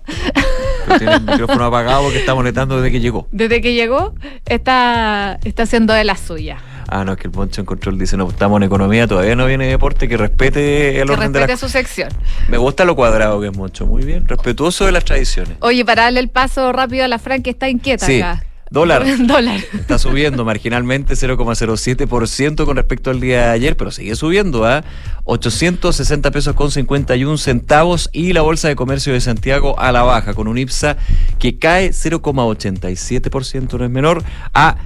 [0.86, 3.28] Pero tiene el micrófono apagado que está molestando desde que llegó.
[3.32, 4.14] Desde que llegó,
[4.46, 6.58] está, está haciendo de la suya.
[6.88, 9.46] Ah, no, es que el Poncho en control dice, no, estamos en economía, todavía no
[9.46, 12.10] viene deporte, que respete el Que orden de respete las su sección.
[12.48, 15.56] Me gusta lo cuadrado que es Moncho, muy bien, respetuoso de las tradiciones.
[15.60, 18.20] Oye, para darle el paso rápido a la Fran que está inquieta Sí.
[18.20, 18.44] acá.
[18.72, 19.04] Dólar.
[19.26, 19.60] Dólar.
[19.74, 24.82] Está subiendo marginalmente 0,07% con respecto al día de ayer, pero sigue subiendo a
[25.24, 30.32] 860 pesos con 51 centavos y la Bolsa de Comercio de Santiago a la baja
[30.32, 30.96] con un IPSA
[31.38, 34.76] que cae 0,87%, no es menor, a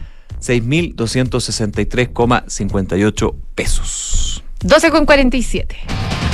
[0.41, 4.16] 6.263,58 pesos.
[4.67, 5.77] 12 con 47.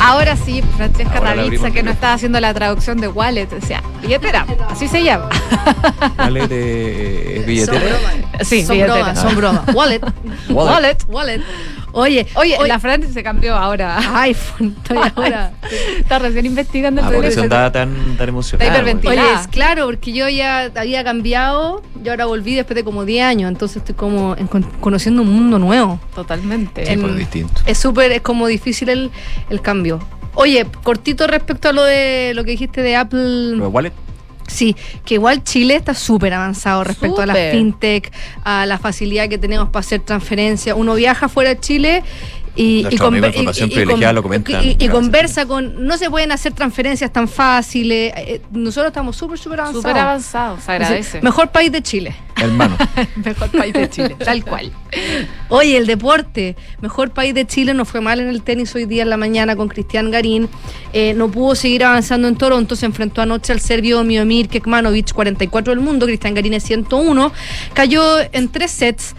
[0.01, 4.47] Ahora sí, Francesca Ahora Ravizza, que no estaba haciendo la traducción de wallet, decía, billetera,
[4.69, 5.29] así se llama.
[6.17, 7.81] ¿Vale de billetera?
[8.41, 8.95] Sí, son billetera.
[8.95, 9.63] bromas, son bromas.
[9.75, 10.01] Wallet.
[10.49, 10.97] Wallet.
[11.09, 11.43] Wallet.
[11.93, 13.99] Oye, Oye, oye, la Fran se cambió ahora.
[14.23, 14.75] iPhone.
[14.83, 15.53] Estoy ahora.
[15.99, 18.87] Está recién investigando el Ah, por eso tan, tan emocionado.
[18.89, 19.09] Está.
[19.09, 23.25] Oye, es claro, porque yo ya había cambiado, yo ahora volví después de como 10
[23.25, 26.01] años, entonces estoy como en- con- conociendo un mundo nuevo.
[26.15, 26.87] Totalmente.
[26.87, 27.61] Sí, en- pues, distinto.
[27.67, 29.11] Es súper, es como difícil el,
[29.51, 29.99] el cambio.
[30.35, 33.57] Oye, cortito respecto a lo de lo que dijiste de Apple.
[33.57, 33.93] ¿Lo de wallet?
[34.47, 38.13] Sí, que igual Chile está súper avanzado respecto a la fintech,
[38.45, 40.77] a la facilidad que tenemos para hacer transferencias.
[40.77, 42.03] Uno viaja fuera de Chile
[42.55, 42.83] y,
[44.13, 44.79] lo comentan.
[44.91, 45.87] conversa con.
[45.87, 48.13] No se pueden hacer transferencias tan fáciles.
[48.17, 49.83] eh, Nosotros estamos súper, súper avanzados.
[49.83, 50.97] Súper avanzado, se agradece.
[50.97, 52.15] Entonces, Mejor país de Chile.
[52.37, 52.77] Hermano.
[53.25, 54.73] Mejor país de Chile, tal cual.
[55.49, 59.03] Oye, el deporte, mejor país de Chile, nos fue mal en el tenis hoy día
[59.03, 60.49] en la mañana con Cristian Garín.
[60.93, 65.73] Eh, no pudo seguir avanzando en Toronto, se enfrentó anoche al serbio Miomir Kekmanovic, 44
[65.75, 67.33] del mundo, Cristian Garín es 101.
[67.75, 69.15] Cayó en tres sets.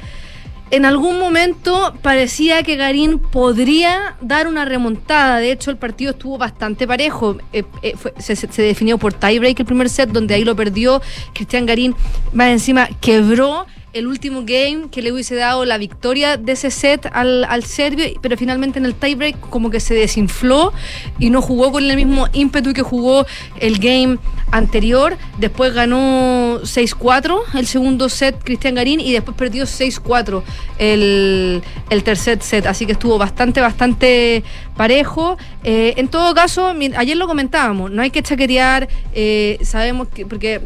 [0.74, 5.38] En algún momento parecía que Garín podría dar una remontada.
[5.38, 7.38] De hecho, el partido estuvo bastante parejo.
[7.54, 11.00] Eh, eh, se- se definió por tiebreak el primer set, donde ahí lo perdió.
[11.36, 11.96] Cristian Garín,
[12.34, 17.08] más encima, quebró el último game que le hubiese dado la victoria de ese set
[17.14, 20.74] al, al serbio, pero finalmente en el tiebreak como que se desinfló
[21.20, 23.26] y no jugó con el mismo ímpetu que jugó
[23.60, 24.18] el game
[24.52, 25.18] anterior.
[25.38, 30.44] Después ganó 6-4 el segundo set Cristian Garín y después perdió 6-4
[30.80, 31.62] el,
[32.04, 32.66] tercer set.
[32.66, 34.44] Así que estuvo bastante, bastante
[34.76, 35.38] parejo.
[35.64, 40.62] Eh, en todo caso, ayer lo comentábamos, no hay que chaquetear, eh, sabemos que, porque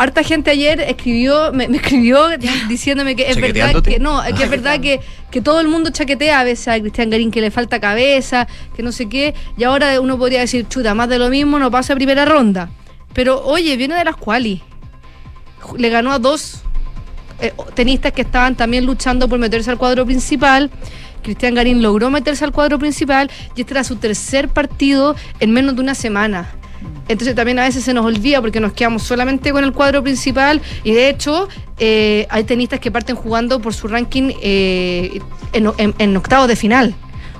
[0.00, 2.26] Harta gente ayer escribió, me, me escribió
[2.68, 4.98] diciéndome que es verdad que no, que es verdad que,
[5.30, 8.82] que todo el mundo chaquetea a veces a Cristian Garín que le falta cabeza, que
[8.82, 11.92] no sé qué, y ahora uno podría decir, chuta, más de lo mismo, no pasa
[11.92, 12.70] a primera ronda.
[13.12, 14.62] Pero oye, viene de las quali.
[15.76, 16.62] Le ganó a dos
[17.42, 20.70] eh, tenistas que estaban también luchando por meterse al cuadro principal.
[21.22, 25.76] Cristian Garín logró meterse al cuadro principal y este era su tercer partido en menos
[25.76, 26.54] de una semana.
[27.08, 30.60] Entonces también a veces se nos olvida porque nos quedamos solamente con el cuadro principal
[30.84, 31.48] y de hecho
[31.78, 35.20] eh, hay tenistas que parten jugando por su ranking eh,
[35.52, 36.94] en, en- en octavos de final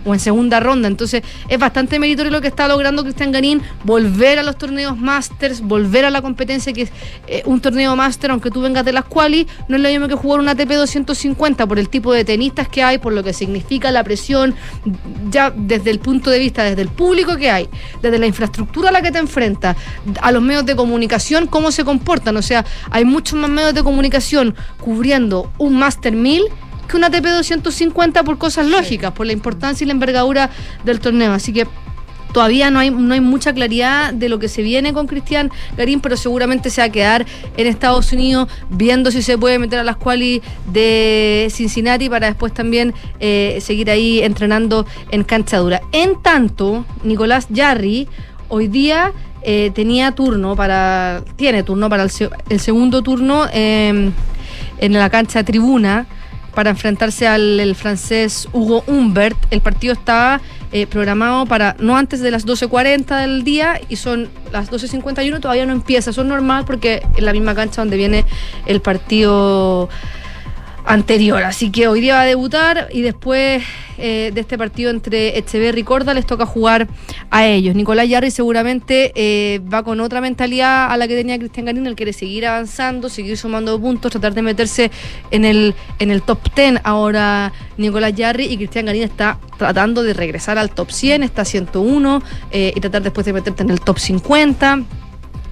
[0.05, 0.89] o en segunda ronda.
[0.89, 5.61] Entonces es bastante meritorio lo que está logrando Cristian Garín, volver a los torneos Masters,
[5.61, 6.93] volver a la competencia que es
[7.27, 10.15] eh, un torneo Master, aunque tú vengas de las quali, no es lo mismo que
[10.15, 13.91] jugar un ATP 250 por el tipo de tenistas que hay, por lo que significa
[13.91, 14.55] la presión,
[15.31, 17.69] ya desde el punto de vista, desde el público que hay,
[18.03, 19.77] desde la infraestructura a la que te enfrentas,
[20.21, 22.37] a los medios de comunicación, cómo se comportan.
[22.37, 26.45] O sea, hay muchos más medios de comunicación cubriendo un Master 1000
[26.91, 30.51] que una ATP 250 por cosas lógicas, por la importancia y la envergadura
[30.85, 31.33] del torneo.
[31.33, 31.67] Así que
[32.33, 36.01] todavía no hay, no hay mucha claridad de lo que se viene con Cristian Garín,
[36.01, 37.27] pero seguramente se va a quedar
[37.57, 42.53] en Estados Unidos viendo si se puede meter a las quali de Cincinnati para después
[42.53, 45.81] también eh, seguir ahí entrenando en cancha dura.
[45.93, 48.09] En tanto, Nicolás Yarri
[48.49, 49.13] hoy día
[49.43, 52.11] eh, tenía turno para, tiene turno para el,
[52.49, 54.11] el segundo turno eh,
[54.79, 56.07] en la cancha tribuna
[56.55, 59.37] para enfrentarse al francés Hugo Humbert.
[59.51, 60.41] El partido estaba
[60.73, 65.67] eh, programado para no antes de las 12.40 del día y son las 12.51, todavía
[65.67, 66.11] no empieza.
[66.11, 68.25] Eso es normal porque es la misma cancha donde viene
[68.67, 69.89] el partido
[70.91, 71.43] anterior.
[71.45, 73.63] Así que hoy día va a debutar y después
[73.99, 76.89] eh, de este partido entre Echeverri y Corda les toca jugar
[77.31, 77.75] a ellos.
[77.77, 81.95] Nicolás Yarri seguramente eh, va con otra mentalidad a la que tenía Cristian Garín, él
[81.95, 84.91] quiere seguir avanzando, seguir sumando puntos, tratar de meterse
[85.31, 90.13] en el, en el top 10 ahora Nicolás Yarri y Cristian Garín está tratando de
[90.13, 93.81] regresar al top 100, está a 101 eh, y tratar después de meterte en el
[93.81, 94.85] top 50.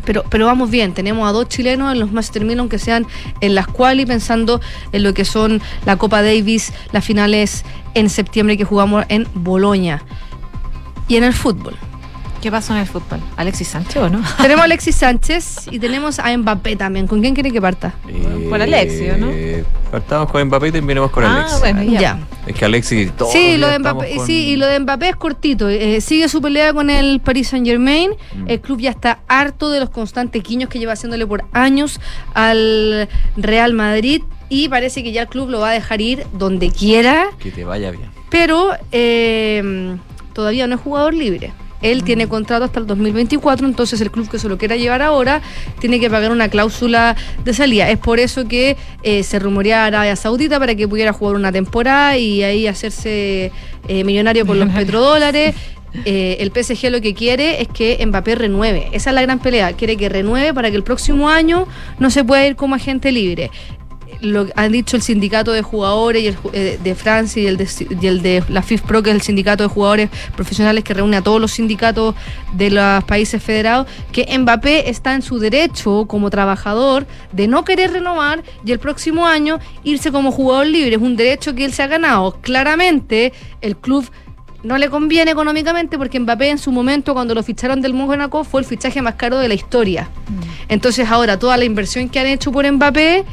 [0.08, 3.06] Pero, pero vamos bien, tenemos a dos chilenos en los Master 1000, aunque sean
[3.42, 4.58] en las quali, pensando
[4.90, 10.02] en lo que son la Copa Davis, las finales en septiembre que jugamos en Boloña.
[11.08, 11.76] Y en el fútbol.
[12.40, 13.18] ¿Qué pasó en el fútbol?
[13.36, 14.22] ¿Alexis Sánchez o no?
[14.40, 17.06] tenemos a Alexis Sánchez y tenemos a Mbappé también.
[17.08, 17.94] ¿Con quién quiere que parta?
[18.48, 19.28] Por Alexio, ¿no?
[19.30, 21.58] Eh, Eh, partamos con Mbappé y terminemos con Ah, Alexis.
[21.60, 22.00] bueno, ya.
[22.00, 22.18] Ya.
[22.46, 23.10] Es que Alexis.
[23.12, 25.68] todos Sí, lo de Mbappé, con- sí, y lo de Mbappé es cortito.
[25.68, 28.10] Eh, sigue su pelea con el Paris Saint Germain.
[28.34, 28.48] Mm.
[28.48, 32.00] El club ya está harto de los constantes quiños que lleva haciéndole por años
[32.34, 34.22] al Real Madrid.
[34.48, 37.26] Y parece que ya el club lo va a dejar ir donde quiera.
[37.38, 38.08] Que te vaya bien.
[38.30, 39.96] Pero eh,
[40.32, 41.52] todavía no es jugador libre.
[41.82, 45.40] Él tiene contrato hasta el 2024, entonces el club que se lo quiera llevar ahora
[45.80, 47.88] tiene que pagar una cláusula de salida.
[47.90, 51.52] Es por eso que eh, se rumorea a Arabia Saudita para que pudiera jugar una
[51.52, 53.52] temporada y ahí hacerse
[53.88, 55.54] eh, millonario por los petrodólares.
[56.04, 58.88] Eh, el PSG lo que quiere es que Mbappé renueve.
[58.92, 59.72] Esa es la gran pelea.
[59.72, 61.66] Quiere que renueve para que el próximo año
[61.98, 63.50] no se pueda ir como agente libre
[64.20, 67.68] lo han dicho el sindicato de jugadores y el, eh, de Francia y el de,
[68.00, 71.22] y el de la FIFPRO, que es el sindicato de jugadores profesionales que reúne a
[71.22, 72.14] todos los sindicatos
[72.52, 77.92] de los países federados, que Mbappé está en su derecho como trabajador de no querer
[77.92, 80.96] renovar y el próximo año irse como jugador libre.
[80.96, 82.38] Es un derecho que él se ha ganado.
[82.40, 84.10] Claramente el club
[84.62, 88.60] no le conviene económicamente porque Mbappé en su momento cuando lo ficharon del Mónaco fue
[88.60, 90.08] el fichaje más caro de la historia.
[90.68, 93.24] Entonces ahora toda la inversión que han hecho por Mbappé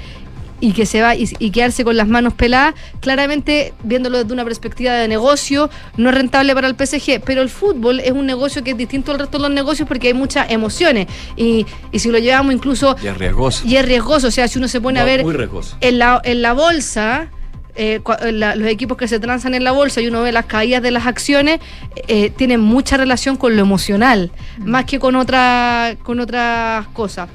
[0.66, 4.44] y que se va y, y quedarse con las manos peladas, claramente viéndolo desde una
[4.44, 8.64] perspectiva de negocio, no es rentable para el PSG, pero el fútbol es un negocio
[8.64, 11.06] que es distinto al resto de los negocios porque hay muchas emociones
[11.36, 13.68] y, y si lo llevamos incluso Y es riesgoso.
[13.68, 15.78] y es riesgoso, o sea, si uno se pone a ver Muy riesgoso.
[15.82, 17.30] en la, en la bolsa,
[17.76, 18.02] eh,
[18.32, 20.90] la- los equipos que se transan en la bolsa y uno ve las caídas de
[20.90, 21.60] las acciones,
[22.08, 27.30] eh, tienen mucha relación con lo emocional, más que con, otra, con otras cosas.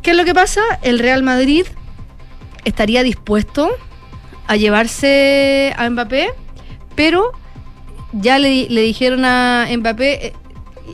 [0.00, 0.62] ¿Qué es lo que pasa?
[0.82, 1.66] El Real Madrid
[2.64, 3.70] estaría dispuesto
[4.46, 6.30] a llevarse a Mbappé,
[6.94, 7.32] pero
[8.12, 10.32] ya le, le dijeron a Mbappé, eh,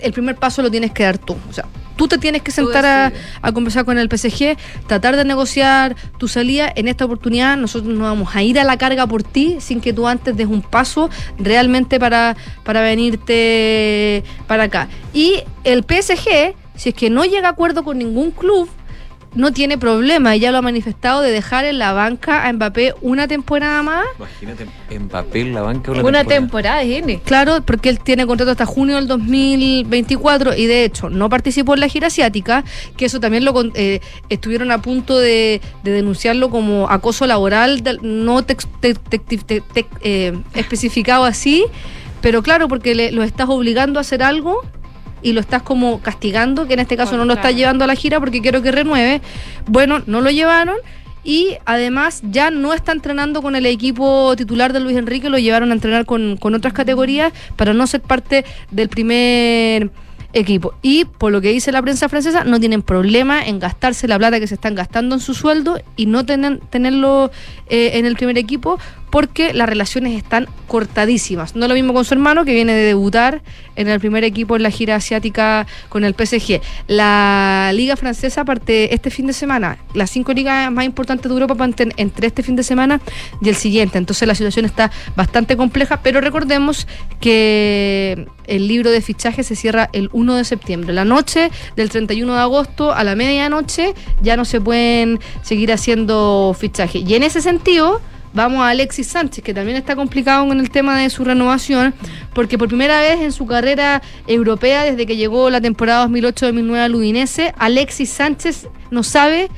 [0.02, 1.36] el primer paso lo tienes que dar tú.
[1.48, 1.66] O sea,
[2.00, 3.12] tú te tienes que sentar a,
[3.42, 4.56] a conversar con el PSG,
[4.86, 6.72] tratar de negociar tu salida.
[6.74, 9.92] En esta oportunidad nosotros nos vamos a ir a la carga por ti sin que
[9.92, 14.88] tú antes des un paso realmente para, para venirte para acá.
[15.12, 18.70] Y el PSG, si es que no llega a acuerdo con ningún club,
[19.34, 22.94] no tiene problema, y ya lo ha manifestado, de dejar en la banca a Mbappé
[23.00, 24.04] una temporada más.
[24.18, 24.66] Imagínate
[24.98, 25.92] Mbappé en la banca.
[25.92, 27.20] Una temporada, N.
[27.24, 31.80] Claro, porque él tiene contrato hasta junio del 2024 y de hecho no participó en
[31.80, 32.64] la gira asiática,
[32.96, 37.82] que eso también lo con- eh, estuvieron a punto de, de denunciarlo como acoso laboral,
[37.82, 41.64] del- no tex- te- te- te- te- eh, especificado así,
[42.20, 44.60] pero claro, porque le, lo estás obligando a hacer algo
[45.22, 47.94] y lo estás como castigando, que en este caso no lo estás llevando a la
[47.94, 49.20] gira porque quiero que renueve.
[49.66, 50.76] Bueno, no lo llevaron
[51.22, 55.70] y además ya no está entrenando con el equipo titular de Luis Enrique, lo llevaron
[55.70, 59.90] a entrenar con, con otras categorías para no ser parte del primer
[60.32, 60.74] equipo.
[60.82, 64.40] Y por lo que dice la prensa francesa, no tienen problema en gastarse la plata
[64.40, 67.30] que se están gastando en su sueldo y no tener, tenerlo
[67.68, 68.78] eh, en el primer equipo
[69.10, 71.56] porque las relaciones están cortadísimas.
[71.56, 73.42] No lo mismo con su hermano que viene de debutar
[73.76, 76.60] en el primer equipo en la gira asiática con el PSG.
[76.86, 79.78] La liga francesa parte este fin de semana.
[79.94, 83.00] Las cinco ligas más importantes de Europa parten entre este fin de semana
[83.42, 83.98] y el siguiente.
[83.98, 86.86] Entonces la situación está bastante compleja, pero recordemos
[87.20, 90.92] que el libro de fichaje se cierra el 1 de septiembre.
[90.92, 96.54] La noche del 31 de agosto a la medianoche ya no se pueden seguir haciendo
[96.58, 97.02] fichajes.
[97.08, 98.00] Y en ese sentido
[98.32, 101.94] vamos a Alexis Sánchez, que también está complicado con el tema de su renovación,
[102.34, 106.94] porque por primera vez en su carrera europea, desde que llegó la temporada 2008-2009 al
[106.94, 109.48] Udinese, Alexis Sánchez no sabe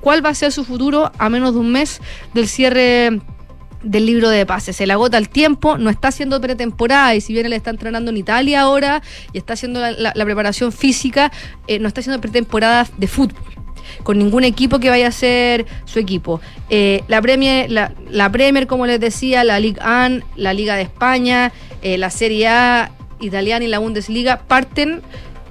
[0.00, 2.00] cuál va a ser su futuro a menos de un mes
[2.34, 3.20] del cierre
[3.82, 4.76] del libro de pases.
[4.76, 8.10] Se le agota el tiempo, no está haciendo pretemporada y si bien él está entrenando
[8.10, 9.02] en Italia ahora
[9.32, 11.30] y está haciendo la, preparación física,
[11.66, 13.63] eh, no está haciendo pretemporada de fútbol
[14.02, 16.40] con ningún equipo que vaya a ser su equipo.
[16.70, 20.82] Eh, la, Premier, la, la Premier, como les decía, la Ligue 1, la Liga de
[20.82, 25.02] España, eh, la Serie A italiana y la Bundesliga parten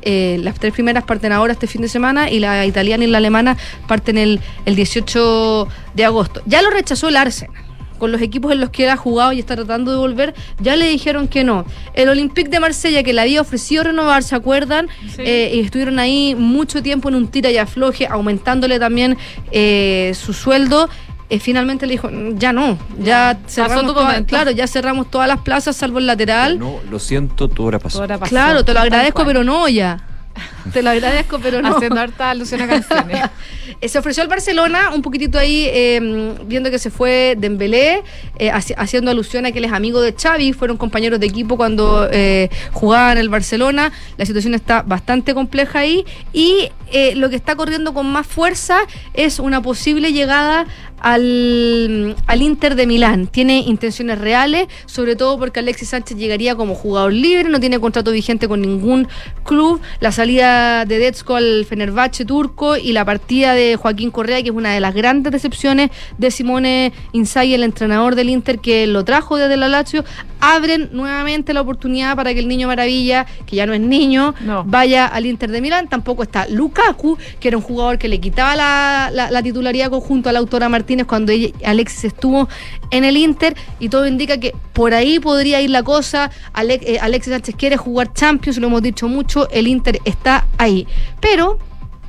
[0.06, 3.20] eh, las tres primeras parten ahora este fin de semana y la italiana y la
[3.20, 3.56] alemana
[3.88, 6.42] parten el, el 18 de agosto.
[6.46, 7.56] Ya lo rechazó el Arsenal.
[8.04, 10.76] Con los equipos en los que él ha jugado y está tratando de volver, ya
[10.76, 11.64] le dijeron que no.
[11.94, 14.90] El Olympique de Marsella, que le había ofrecido renovar, ¿se acuerdan?
[15.20, 19.18] Eh, y estuvieron ahí mucho tiempo en un tira y afloje, aumentándole también
[19.54, 20.90] eh, su sueldo.
[21.30, 24.28] Eh, finalmente le dijo, "Mm, ya no, ya cerramos tu toda- momento".
[24.28, 26.60] claro, ya cerramos todas las plazas salvo el lateral.
[26.60, 28.06] No, lo siento, tu hora pasó.
[28.28, 30.06] Claro, te lo agradezco, pero no ya.
[30.72, 31.76] Te lo agradezco, pero no.
[31.76, 33.22] Haciendo harta alusión a canciones.
[33.86, 38.04] Se ofreció al Barcelona, un poquitito ahí, eh, viendo que se fue Dembélé,
[38.38, 41.58] eh, haci- haciendo alusión a que él es amigo de Xavi, fueron compañeros de equipo
[41.58, 43.92] cuando eh, jugaban en el Barcelona.
[44.18, 48.80] La situación está bastante compleja ahí y eh, lo que está corriendo con más fuerza
[49.14, 50.66] es una posible llegada
[51.02, 53.28] al, al Inter de Milán.
[53.28, 58.12] Tiene intenciones reales, sobre todo porque Alexis Sánchez llegaría como jugador libre, no tiene contrato
[58.12, 59.08] vigente con ningún
[59.44, 59.82] club.
[60.00, 60.53] La salida
[60.88, 64.80] de Detsko al Fenerbahce turco y la partida de Joaquín Correa, que es una de
[64.80, 69.68] las grandes decepciones de Simone Inzaghi, el entrenador del Inter que lo trajo desde la
[69.68, 70.04] Lazio,
[70.40, 74.34] abren nuevamente la oportunidad para que el niño maravilla, que ya no es niño,
[74.66, 75.88] vaya al Inter de Milán.
[75.88, 80.30] Tampoco está Lukaku, que era un jugador que le quitaba la, la- la titularidad conjunto
[80.30, 82.50] a la autora Martínez cuando ella- Alexis estuvo
[82.92, 86.30] en el Inter y todo indica que por ahí podría ir la cosa.
[86.58, 90.88] Eh, Alexis Sánchez quiere jugar Champions, lo hemos dicho mucho, el Inter está ahí.
[91.20, 91.58] Pero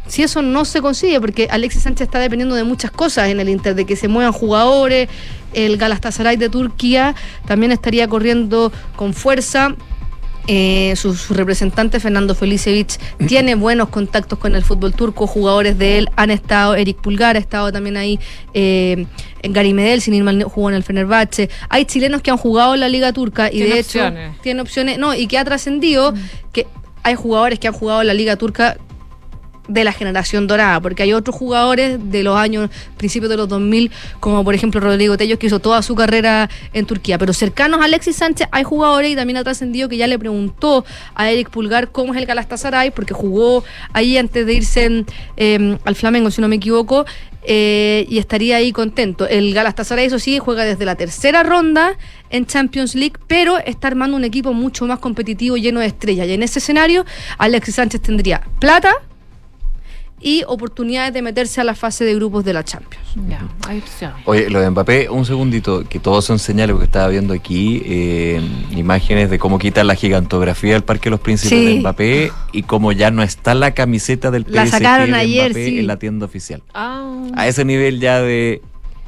[0.07, 3.49] si eso no se consigue, porque Alexis Sánchez está dependiendo de muchas cosas en el
[3.49, 5.09] Inter, de que se muevan jugadores,
[5.55, 7.15] el Galatasaray de Turquía
[7.47, 9.75] también estaría corriendo con fuerza.
[10.47, 15.97] Eh, su, su representante Fernando Felicevic tiene buenos contactos con el fútbol turco, jugadores de
[15.97, 18.21] él han estado, Eric Pulgar ha estado también ahí,
[18.53, 19.07] eh,
[19.43, 21.49] Gary Medel, sin ir mal, jugó en el Fenerbahce.
[21.71, 24.41] Hay chilenos que han jugado en la Liga Turca y de hecho opciones.
[24.43, 26.13] tiene opciones, no, y que ha trascendido
[26.53, 26.67] que
[27.05, 28.79] hay jugadores que han jugado en la Liga Turca
[29.69, 33.91] de la generación dorada, porque hay otros jugadores de los años, principios de los 2000,
[34.21, 37.19] como por ejemplo Rodrigo Tellos, que hizo toda su carrera en Turquía.
[37.19, 40.85] Pero cercanos a Alexis Sánchez hay jugadores y también ha trascendido que ya le preguntó
[41.15, 45.07] a Eric Pulgar cómo es el Galatasaray, porque jugó ahí antes de irse en,
[45.37, 47.07] eh, al Flamengo, si no me equivoco,
[47.47, 49.29] eh, y estaría ahí contento.
[49.29, 51.97] El Galatasaray, eso sí, juega desde la tercera ronda
[52.31, 56.27] en Champions League, pero está armando un equipo mucho más competitivo, lleno de estrellas.
[56.27, 57.05] Y en ese escenario,
[57.39, 58.95] Alexis Sánchez tendría plata,
[60.27, 63.05] y oportunidades de meterse a la fase de grupos de la Champions.
[63.29, 64.17] Ya, hay opciones.
[64.25, 68.41] Oye, lo de Mbappé, un segundito, que todos son señales, porque estaba viendo aquí eh,
[68.75, 71.65] imágenes de cómo quitan la gigantografía del Parque de los Príncipes Sí.
[71.67, 75.51] de Mbappé y cómo ya no está la camiseta del PSG La sacaron de ayer,
[75.51, 75.79] Mbappé sí.
[75.81, 76.63] en la tienda oficial.
[76.73, 78.63] Ah, A ese nivel ya de...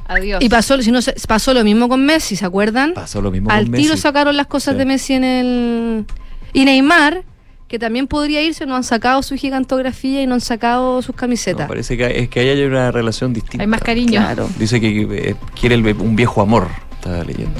[0.07, 0.43] adiós.
[0.43, 2.93] Y pasó, si no, se- pasó lo mismo con Messi, ¿se acuerdan?
[2.93, 4.01] Pasó lo mismo Al con tiro Messi.
[4.03, 4.77] sacaron las cosas Sí.
[4.77, 6.05] de Messi en el...
[6.53, 7.23] Y Neymar,
[7.67, 11.61] que también podría irse, no han sacado su gigantografía y no han sacado sus camisetas.
[11.61, 13.61] No, parece que es que ahí hay una relación distinta.
[13.63, 14.21] Hay más cariño.
[14.21, 14.49] Claro.
[14.57, 17.59] Dice que eh, quiere el- un viejo amor, estaba leyendo.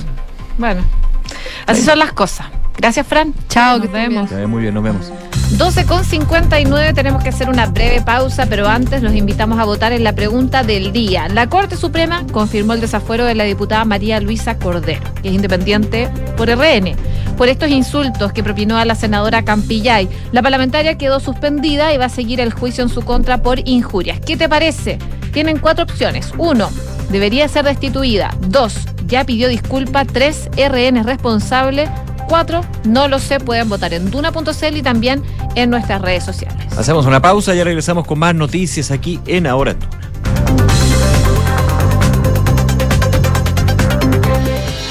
[0.58, 0.82] Bueno,
[1.66, 2.47] así son las cosas.
[2.78, 3.34] Gracias, Fran.
[3.49, 4.32] Chao, nos que estén vemos.
[4.49, 5.12] Muy bien, nos vemos.
[5.52, 9.93] 12 con 59 tenemos que hacer una breve pausa, pero antes los invitamos a votar
[9.93, 11.30] en la pregunta del día.
[11.30, 16.10] La Corte Suprema confirmó el desafuero de la diputada María Luisa Cordero, que es independiente
[16.36, 16.95] por RN,
[17.38, 20.10] por estos insultos que propinó a la senadora Campillay.
[20.34, 24.20] La parlamentaria quedó suspendida y va a seguir el juicio en su contra por injurias.
[24.20, 25.00] ¿Qué te parece?
[25.32, 26.34] Tienen cuatro opciones.
[26.38, 26.70] Uno,
[27.10, 28.36] debería ser destituida.
[28.50, 28.76] Dos,
[29.08, 30.04] ya pidió disculpa.
[30.04, 31.89] Tres, RN es responsable.
[32.86, 35.23] No lo sé, pueden votar en duna.cl y también
[35.55, 36.78] en nuestras redes sociales.
[36.78, 39.97] Hacemos una pausa y ya regresamos con más noticias aquí en Ahora en Duna.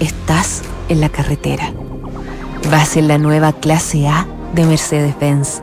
[0.00, 1.72] Estás en la carretera.
[2.70, 5.60] Vas en la nueva clase A de Mercedes-Benz.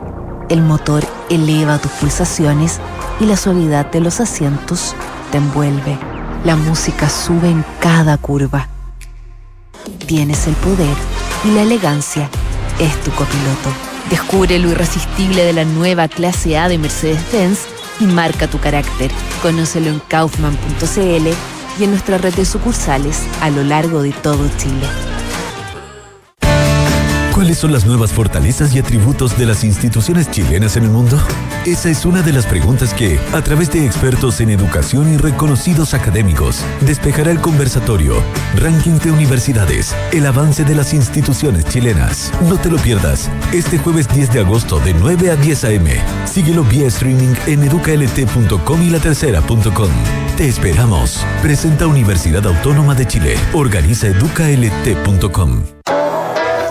[0.50, 2.78] El motor eleva tus pulsaciones
[3.18, 4.94] y la suavidad de los asientos
[5.32, 5.98] te envuelve.
[6.44, 8.68] La música sube en cada curva.
[10.06, 10.96] Tienes el poder
[11.44, 12.28] y la elegancia
[12.78, 13.70] es tu copiloto.
[14.10, 17.60] Descubre lo irresistible de la nueva clase A de Mercedes-Benz
[18.00, 19.10] y marca tu carácter.
[19.40, 25.15] Conócelo en kaufman.cl y en nuestra red de sucursales a lo largo de todo Chile.
[27.36, 31.20] ¿Cuáles son las nuevas fortalezas y atributos de las instituciones chilenas en el mundo?
[31.66, 35.92] Esa es una de las preguntas que, a través de expertos en educación y reconocidos
[35.92, 38.22] académicos, despejará el conversatorio
[38.54, 42.32] Ranking de Universidades, el avance de las instituciones chilenas.
[42.48, 45.90] No te lo pierdas, este jueves 10 de agosto de 9 a 10 a.m.
[46.24, 49.90] Síguelo vía streaming en educalt.com y latercera.com.
[50.38, 51.22] Te esperamos.
[51.42, 53.36] Presenta Universidad Autónoma de Chile.
[53.52, 55.75] Organiza educalt.com.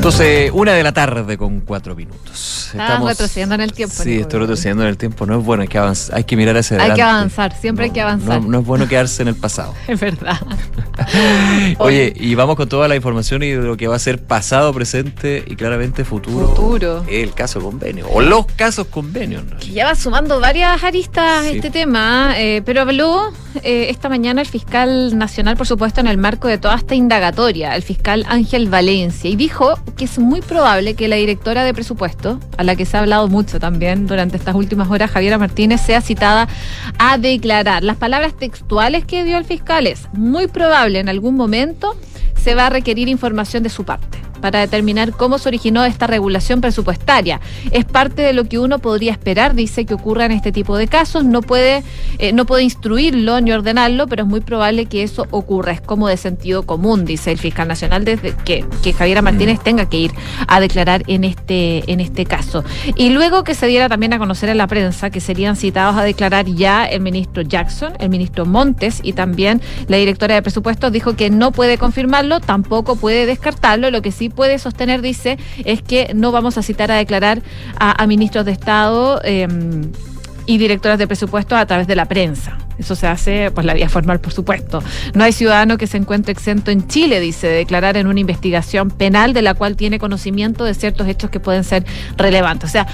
[0.00, 2.70] Entonces, una de la tarde con cuatro minutos.
[2.72, 3.94] Estamos retrocediendo en el tiempo.
[4.02, 4.22] Sí, Nico.
[4.22, 5.26] estoy retrocediendo en el tiempo.
[5.26, 6.96] No es bueno, hay que avanzar, hay que mirar hacia Hay adelante.
[6.96, 8.40] que avanzar, siempre hay que avanzar.
[8.40, 9.74] No, no es bueno quedarse en el pasado.
[9.88, 10.38] Es verdad.
[11.78, 15.44] Oye, y vamos con toda la información y lo que va a ser pasado, presente
[15.46, 16.48] y claramente futuro.
[16.48, 17.04] Futuro.
[17.06, 18.06] El caso convenio.
[18.10, 19.44] O los casos convenios.
[19.44, 19.58] ¿no?
[19.58, 21.56] Que ya va sumando varias aristas Sí.
[21.56, 23.32] este tema, eh, pero habló
[23.62, 27.74] eh, esta mañana el fiscal nacional, por supuesto, en el marco de toda esta indagatoria,
[27.76, 32.40] el fiscal Ángel Valencia, y dijo que es muy probable que la directora de presupuesto,
[32.56, 36.00] a la que se ha hablado mucho también durante estas últimas horas, Javiera Martínez, sea
[36.00, 36.48] citada
[36.98, 37.82] a declarar.
[37.82, 41.96] Las palabras textuales que dio el fiscal es muy probable en algún momento
[42.36, 46.60] se va a requerir información de su parte para determinar cómo se originó esta regulación
[46.60, 47.40] presupuestaria.
[47.70, 50.88] Es parte de lo que uno podría esperar, dice, que ocurra en este tipo de
[50.88, 51.24] casos.
[51.24, 51.82] No puede,
[52.18, 55.72] eh, no puede instruirlo ni ordenarlo, pero es muy probable que eso ocurra.
[55.72, 59.88] Es como de sentido común, dice el fiscal nacional, desde que, que Javiera Martínez tenga
[59.88, 60.12] que ir
[60.46, 62.64] a declarar en este, en este caso.
[62.96, 66.02] Y luego que se diera también a conocer en la prensa que serían citados a
[66.02, 71.16] declarar ya el ministro Jackson, el ministro Montes y también la directora de presupuestos dijo
[71.16, 73.90] que no puede confirmarlo, tampoco puede descartarlo.
[73.90, 77.42] Lo que sí puede sostener, dice, es que no vamos a citar a declarar
[77.78, 79.20] a, ministros de Estado.
[79.24, 79.46] eh,
[80.50, 82.58] y directoras de presupuestos a través de la prensa.
[82.80, 84.82] Eso se hace por la vía formal, por supuesto.
[85.14, 88.90] No hay ciudadano que se encuentre exento en Chile, dice, de declarar en una investigación
[88.90, 91.84] penal de la cual tiene conocimiento de ciertos hechos que pueden ser
[92.16, 92.68] relevantes.
[92.70, 92.86] O sea,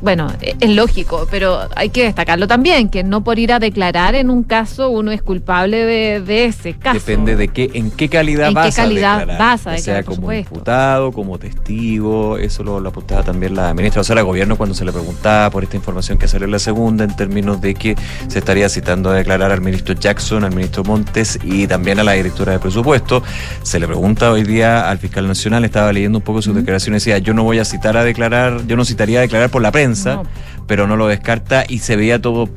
[0.00, 4.14] bueno, e- es lógico, pero hay que destacarlo también, que no por ir a declarar
[4.14, 6.98] en un caso uno es culpable de, de ese caso.
[6.98, 9.38] Depende de qué, en qué calidad ¿En qué vas calidad a declarar.
[9.38, 10.54] vas a sea declarar, por como supuesto.
[10.54, 14.74] imputado, como testigo, eso lo, lo apuntaba también la ministra o sea, de Gobierno cuando
[14.74, 17.96] se le preguntaba por esta información que salió en la segunda, en términos de que
[18.28, 22.12] se estaría citando a declarar al ministro Jackson, al ministro Montes y también a la
[22.12, 23.22] directora de presupuesto.
[23.62, 27.18] Se le pregunta hoy día al fiscal nacional, estaba leyendo un poco sus declaraciones, decía,
[27.18, 30.22] yo no voy a citar a declarar, yo no citaría a declarar por la prensa,
[30.66, 32.48] pero no lo descarta y se veía todo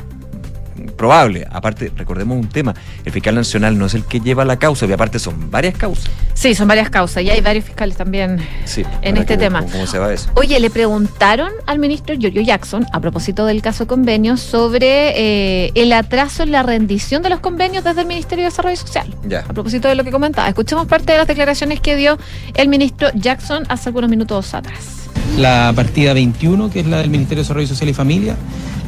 [0.98, 1.48] probable.
[1.52, 2.74] Aparte, recordemos un tema,
[3.06, 6.10] el fiscal nacional no es el que lleva la causa, y aparte son varias causas.
[6.34, 9.60] Sí, son varias causas y hay varios fiscales también Sí, en este que- tema.
[9.62, 10.30] ¿Cómo, cómo se va eso?
[10.36, 15.72] Oye, le preguntaron al ministro Giorgio Jackson, a propósito del caso de convenios, sobre eh,
[15.76, 19.16] el atraso en la rendición de los convenios desde el Ministerio de Desarrollo Social.
[19.28, 19.39] Ya.
[19.41, 22.18] A propósito de lo que comentaba, escuchemos parte de las declaraciones que dio
[22.56, 25.07] el ministro Jackson hace algunos minutos atrás.
[25.38, 28.36] La partida 21, que es la del Ministerio de Desarrollo Social y Familia.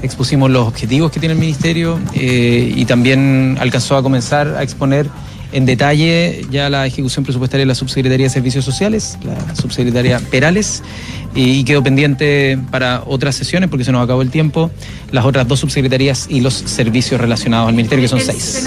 [0.02, 5.08] Expusimos los objetivos que tiene el Ministerio eh, y también alcanzó a comenzar a exponer
[5.52, 10.84] en detalle ya la ejecución presupuestaria de la Subsecretaría de Servicios Sociales, la Subsecretaria Perales,
[11.34, 14.70] y, y quedó pendiente para otras sesiones, porque se nos acabó el tiempo,
[15.12, 18.64] las otras dos subsecretarías y los servicios relacionados al Ministerio, que son seis.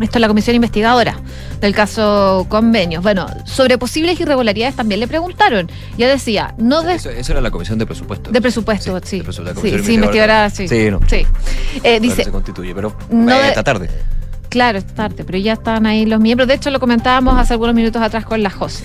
[0.00, 1.16] Esto es la comisión investigadora
[1.60, 3.02] del caso convenios.
[3.02, 5.70] Bueno, sobre posibles irregularidades también le preguntaron.
[5.98, 8.30] Ya decía, no de, Eso, eso era la comisión de presupuesto.
[8.30, 9.20] de presupuesto, sí.
[9.22, 10.66] presupuesto, la Sí, sí, investigadora, sí.
[10.66, 11.00] Sí, no.
[11.08, 11.26] Sí.
[11.84, 13.90] Eh, dice, se constituye, pero no eh, de- esta tarde.
[14.48, 16.46] Claro, es tarde, pero ya están ahí los miembros.
[16.48, 18.84] De hecho, lo comentábamos hace algunos minutos atrás con la José.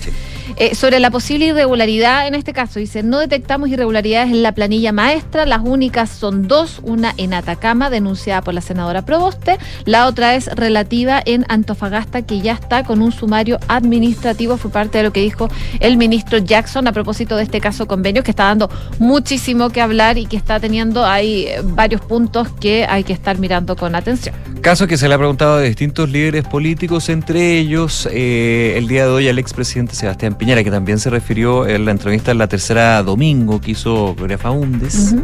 [0.56, 4.92] Eh, sobre la posible irregularidad en este caso, dice, no detectamos irregularidades en la planilla
[4.92, 10.34] maestra, las únicas son dos, una en Atacama, denunciada por la senadora Proboste, la otra
[10.34, 15.12] es relativa en Antofagasta, que ya está con un sumario administrativo, fue parte de lo
[15.12, 15.48] que dijo
[15.80, 20.18] el ministro Jackson a propósito de este caso convenio, que está dando muchísimo que hablar
[20.18, 24.34] y que está teniendo ahí eh, varios puntos que hay que estar mirando con atención.
[24.60, 29.04] Caso que se le ha preguntado a distintos líderes políticos, entre ellos eh, el día
[29.04, 32.46] de hoy al expresidente Sebastián Piñera, que también se refirió en la entrevista en la
[32.46, 35.14] tercera domingo que hizo Gloria Faúndes.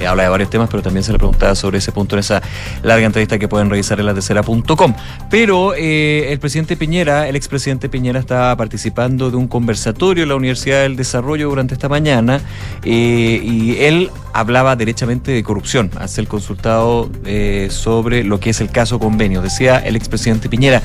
[0.00, 2.42] Eh, habla de varios temas, pero también se le preguntaba sobre ese punto en esa
[2.82, 4.94] larga entrevista que pueden revisar en la tercera.com.
[5.30, 10.34] Pero eh, el presidente Piñera, el expresidente Piñera, estaba participando de un conversatorio en la
[10.34, 12.40] Universidad del Desarrollo durante esta mañana
[12.84, 17.10] eh, y él hablaba derechamente de corrupción, al ser consultado
[17.70, 19.40] sobre lo que es el caso convenio.
[19.40, 20.82] Decía el expresidente Piñera.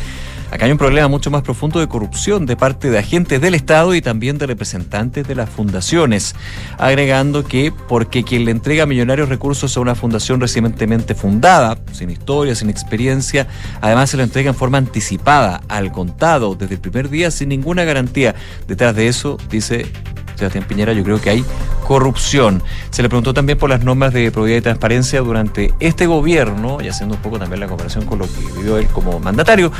[0.51, 3.95] Acá hay un problema mucho más profundo de corrupción de parte de agentes del Estado
[3.95, 6.35] y también de representantes de las fundaciones,
[6.77, 12.53] agregando que porque quien le entrega millonarios recursos a una fundación recientemente fundada, sin historia,
[12.53, 13.47] sin experiencia,
[13.79, 17.85] además se lo entrega en forma anticipada, al contado, desde el primer día, sin ninguna
[17.85, 18.35] garantía.
[18.67, 19.85] Detrás de eso, dice
[20.35, 21.45] Sebastián Piñera, yo creo que hay
[21.87, 22.63] corrupción.
[22.89, 26.87] Se le preguntó también por las normas de probidad y transparencia durante este gobierno, y
[26.87, 29.71] haciendo un poco también la comparación con lo que vivió él como mandatario.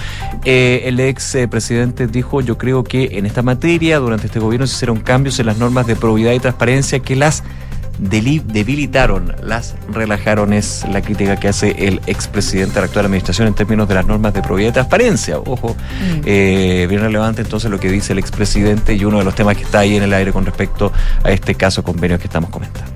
[0.45, 4.67] Eh, el ex eh, presidente dijo, yo creo que en esta materia, durante este gobierno
[4.67, 7.43] se hicieron cambios en las normas de probidad y transparencia que las
[7.99, 13.53] debilitaron, las relajaron, es la crítica que hace el expresidente de la actual administración en
[13.53, 15.38] términos de las normas de probidad y transparencia.
[15.38, 15.75] Ojo,
[16.25, 19.63] eh, bien relevante entonces lo que dice el expresidente y uno de los temas que
[19.63, 20.91] está ahí en el aire con respecto
[21.23, 22.91] a este caso convenio que estamos comentando.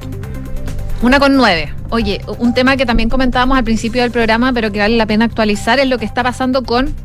[1.02, 1.72] Una con nueve.
[1.90, 5.26] Oye, un tema que también comentábamos al principio del programa, pero que vale la pena
[5.26, 6.96] actualizar, es lo que está pasando con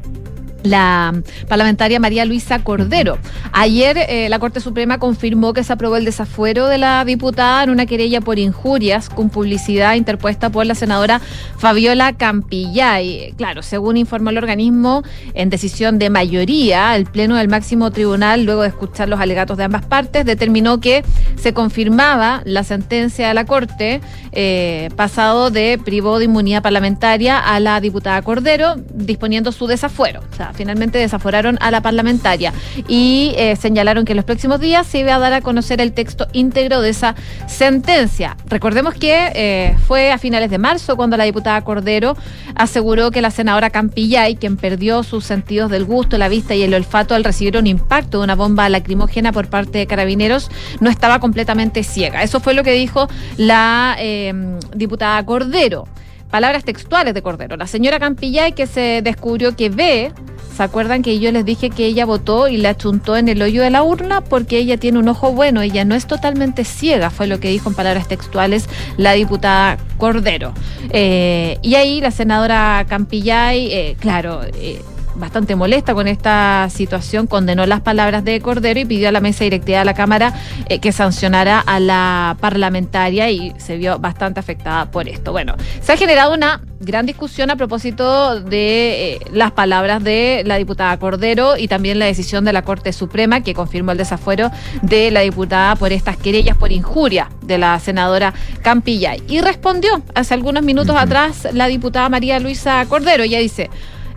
[0.62, 1.12] la
[1.48, 3.18] parlamentaria María Luisa Cordero.
[3.52, 7.70] Ayer eh, la Corte Suprema confirmó que se aprobó el desafuero de la diputada en
[7.70, 11.20] una querella por injurias con publicidad interpuesta por la senadora
[11.58, 13.32] Fabiola Campillay.
[13.36, 15.02] Claro, según informó el organismo,
[15.34, 19.64] en decisión de mayoría, el Pleno del máximo tribunal, luego de escuchar los alegatos de
[19.64, 21.04] ambas partes, determinó que
[21.36, 24.00] se confirmaba la sentencia de la Corte
[24.32, 30.20] eh, pasado de privó de inmunidad parlamentaria a la diputada Cordero, disponiendo su desafuero.
[30.32, 32.52] O sea, finalmente desaforaron a la parlamentaria
[32.88, 35.92] y eh, señalaron que en los próximos días se iba a dar a conocer el
[35.92, 37.14] texto íntegro de esa
[37.46, 38.36] sentencia.
[38.46, 42.16] Recordemos que eh, fue a finales de marzo cuando la diputada Cordero
[42.54, 46.74] aseguró que la senadora Campillay, quien perdió sus sentidos del gusto, la vista y el
[46.74, 50.50] olfato al recibir un impacto de una bomba lacrimógena por parte de carabineros,
[50.80, 52.22] no estaba completamente ciega.
[52.22, 54.32] Eso fue lo que dijo la eh,
[54.74, 55.86] diputada Cordero.
[56.30, 57.56] Palabras textuales de Cordero.
[57.56, 60.12] La señora Campillay que se descubrió que ve,
[60.60, 63.62] ¿se acuerdan que yo les dije que ella votó y la achuntó en el hoyo
[63.62, 64.20] de la urna?
[64.20, 67.70] Porque ella tiene un ojo bueno, ella no es totalmente ciega, fue lo que dijo
[67.70, 68.68] en palabras textuales
[68.98, 70.52] la diputada Cordero.
[70.90, 74.82] Eh, y ahí la senadora Campillay, eh, claro, eh,
[75.14, 79.44] bastante molesta con esta situación, condenó las palabras de Cordero y pidió a la mesa
[79.44, 80.34] directiva de la Cámara
[80.68, 85.32] eh, que sancionara a la parlamentaria y se vio bastante afectada por esto.
[85.32, 90.56] Bueno, se ha generado una gran discusión a propósito de eh, las palabras de la
[90.56, 94.50] diputada Cordero y también la decisión de la Corte Suprema que confirmó el desafuero
[94.80, 98.32] de la diputada por estas querellas por injuria de la senadora
[98.62, 99.22] Campillay.
[99.28, 103.24] Y respondió hace algunos minutos atrás la diputada María Luisa Cordero.
[103.24, 103.68] Ella dice,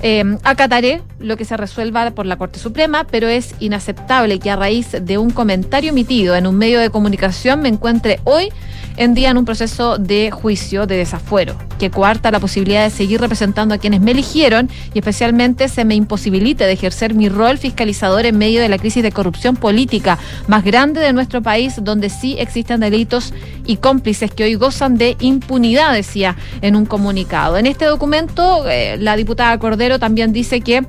[0.05, 4.57] Eh, acataré lo que se resuelva por la Corte Suprema, pero es inaceptable que a
[4.57, 8.49] raíz de un comentario emitido en un medio de comunicación me encuentre hoy
[8.97, 13.19] en día en un proceso de juicio de desafuero, que coarta la posibilidad de seguir
[13.19, 18.25] representando a quienes me eligieron y especialmente se me imposibilite de ejercer mi rol fiscalizador
[18.25, 22.35] en medio de la crisis de corrupción política más grande de nuestro país, donde sí
[22.39, 23.33] existen delitos
[23.65, 27.57] y cómplices que hoy gozan de impunidad, decía en un comunicado.
[27.57, 30.85] En este documento, eh, la diputada Cordero también dice que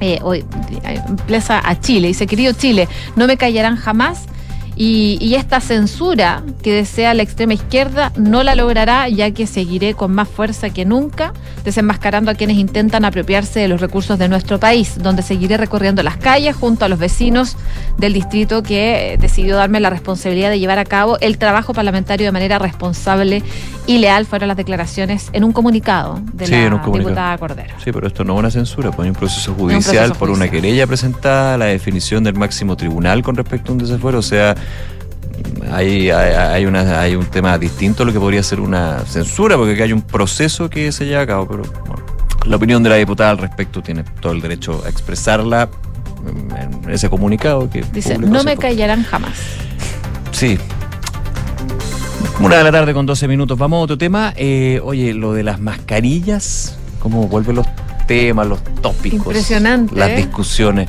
[0.00, 0.44] eh, hoy
[0.84, 4.26] eh, empieza a Chile, dice, querido Chile, no me callarán jamás
[4.80, 9.94] y, y, esta censura que desea la extrema izquierda no la logrará, ya que seguiré
[9.94, 11.32] con más fuerza que nunca
[11.64, 16.16] desenmascarando a quienes intentan apropiarse de los recursos de nuestro país, donde seguiré recorriendo las
[16.16, 17.56] calles junto a los vecinos
[17.98, 22.32] del distrito que decidió darme la responsabilidad de llevar a cabo el trabajo parlamentario de
[22.32, 23.42] manera responsable
[23.86, 26.98] y leal, fueron las declaraciones en un comunicado de sí, la comunicado.
[26.98, 27.74] diputada Cordero.
[27.82, 30.30] Sí, pero esto no es una censura, pues hay un proceso un judicial proceso por
[30.30, 34.54] una querella presentada, la definición del máximo tribunal con respecto a un desafuero, o sea,
[35.72, 39.56] hay, hay, hay, una, hay un tema distinto a lo que podría ser una censura,
[39.56, 42.04] porque aquí hay un proceso que se lleva a cabo, pero bueno,
[42.46, 45.68] la opinión de la diputada al respecto tiene todo el derecho a expresarla
[46.26, 49.38] en ese comunicado que Dice, no me callarán jamás.
[50.32, 50.58] Sí.
[52.40, 53.58] Una de la tarde con 12 minutos.
[53.58, 54.32] Vamos a otro tema.
[54.36, 57.66] Eh, oye, lo de las mascarillas, cómo vuelven los
[58.06, 59.26] temas, los tópicos.
[59.26, 60.16] Impresionante, Las ¿eh?
[60.16, 60.88] discusiones.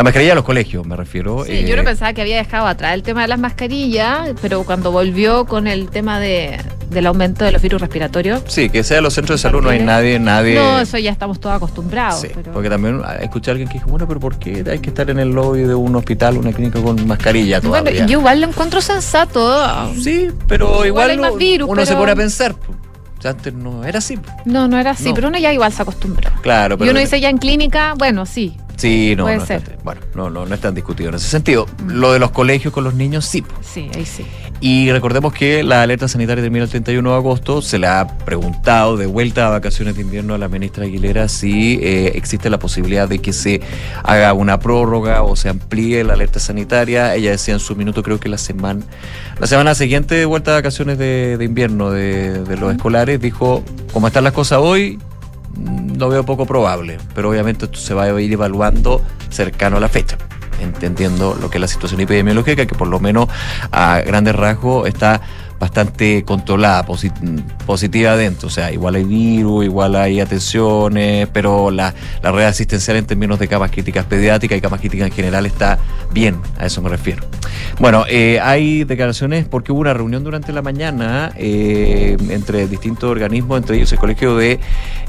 [0.00, 1.44] La mascarilla a los colegios, me refiero.
[1.44, 4.64] Sí, yo no Eh, pensaba que había dejado atrás el tema de las mascarillas, pero
[4.64, 6.58] cuando volvió con el tema de,
[6.88, 8.42] del aumento de los virus respiratorios.
[8.46, 10.54] Sí, que sea en los centros de salud no hay nadie, nadie.
[10.54, 12.18] No, eso ya estamos todos acostumbrados.
[12.22, 14.78] Sí, pero- porque también ah, escuché a alguien que dijo, bueno, pero ¿por qué hay
[14.78, 18.06] que estar en el lobby de un hospital, una clínica con mascarilla Bueno, todavía?
[18.06, 19.92] yo igual lo encuentro sensato.
[20.00, 22.54] Sí, pero igual, uno- virus, uno se pone a pensar.
[23.22, 24.18] Antes no era así.
[24.46, 25.14] No, no era así, No.
[25.14, 26.30] pero uno ya igual se acostumbró.
[26.40, 26.88] Claro, pero.
[26.88, 28.56] y uno dice ya en clínica, bueno, sí.
[28.80, 29.78] Sí, no, Puede no, ser.
[29.84, 31.66] bueno, no, no, no es tan discutido en ese sentido.
[31.86, 33.44] Lo de los colegios con los niños, sí.
[33.60, 34.24] Sí, ahí sí.
[34.62, 37.60] Y recordemos que la alerta sanitaria termina el 31 de agosto.
[37.62, 41.78] Se le ha preguntado de vuelta a vacaciones de invierno a la ministra Aguilera si
[41.82, 43.60] eh, existe la posibilidad de que se
[44.02, 47.14] haga una prórroga o se amplíe la alerta sanitaria.
[47.14, 48.80] Ella decía en su minuto, creo que la semana,
[49.38, 53.62] la semana siguiente de vuelta a vacaciones de, de invierno de, de los escolares, dijo,
[53.92, 54.98] como están las cosas hoy,
[55.96, 56.98] lo veo poco probable.
[57.14, 60.18] Pero obviamente esto se va a ir evaluando cercano a la fecha
[60.60, 63.28] entendiendo lo que es la situación epidemiológica, que por lo menos
[63.72, 65.20] a grandes rasgos está
[65.60, 67.12] bastante controlada, posi-
[67.66, 68.48] positiva adentro.
[68.48, 73.38] O sea, igual hay virus, igual hay atenciones, pero la, la red asistencial en términos
[73.38, 75.78] de camas críticas pediátricas y camas críticas en general está
[76.12, 77.24] bien, a eso me refiero.
[77.78, 83.58] Bueno, eh, hay declaraciones porque hubo una reunión durante la mañana eh, entre distintos organismos,
[83.58, 84.58] entre ellos el colegio de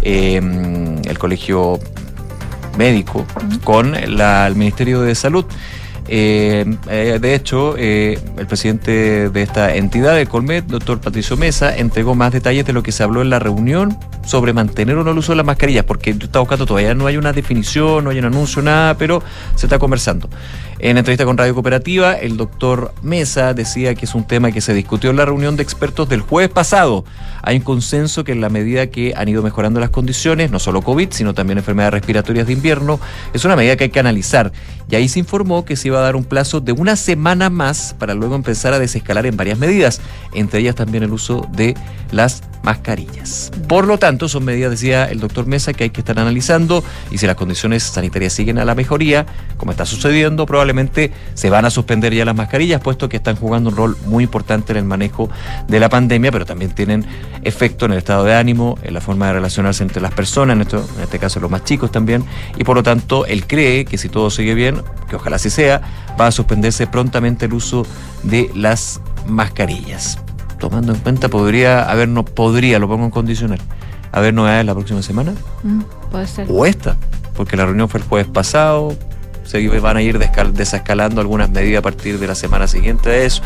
[0.01, 0.35] eh,
[1.05, 1.79] el colegio
[2.77, 3.25] médico
[3.63, 5.45] con la- el Ministerio de Salud.
[6.13, 11.73] Eh, eh, de hecho, eh, el presidente de esta entidad, el Colmet, doctor Patricio Mesa,
[11.77, 15.11] entregó más detalles de lo que se habló en la reunión sobre mantener o no
[15.11, 18.09] el uso de las mascarillas, porque yo estaba buscando todavía no hay una definición, no
[18.09, 19.23] hay un anuncio, nada, pero
[19.55, 20.29] se está conversando.
[20.79, 24.73] En entrevista con Radio Cooperativa, el doctor Mesa decía que es un tema que se
[24.73, 27.05] discutió en la reunión de expertos del jueves pasado.
[27.43, 30.81] Hay un consenso que en la medida que han ido mejorando las condiciones, no solo
[30.81, 32.99] COVID, sino también enfermedades respiratorias de invierno,
[33.33, 34.51] es una medida que hay que analizar.
[34.89, 37.95] Y ahí se informó que se iba a dar un plazo de una semana más
[37.99, 40.01] para luego empezar a desescalar en varias medidas,
[40.33, 41.75] entre ellas también el uso de
[42.11, 43.51] las mascarillas.
[43.67, 47.17] Por lo tanto, son medidas, decía el doctor Mesa, que hay que estar analizando y
[47.17, 49.25] si las condiciones sanitarias siguen a la mejoría,
[49.57, 53.69] como está sucediendo, probablemente se van a suspender ya las mascarillas, puesto que están jugando
[53.69, 55.29] un rol muy importante en el manejo
[55.67, 57.05] de la pandemia, pero también tienen
[57.43, 60.61] efecto en el estado de ánimo, en la forma de relacionarse entre las personas, en,
[60.61, 62.23] esto- en este caso los más chicos también,
[62.57, 65.81] y por lo tanto él cree que si todo sigue bien, que ojalá así sea,
[66.19, 67.85] va a suspenderse prontamente el uso
[68.23, 70.19] de las mascarillas.
[70.61, 73.59] Tomando en cuenta, podría haber, no podría, lo pongo en condicional,
[74.13, 75.33] haber novedades la próxima semana
[75.63, 75.81] Mm,
[76.11, 76.47] puede ser.
[76.49, 76.95] o esta,
[77.35, 78.95] porque la reunión fue el jueves pasado,
[79.51, 80.17] se van a ir
[80.53, 83.41] desescalando algunas medidas a partir de la semana siguiente de eso.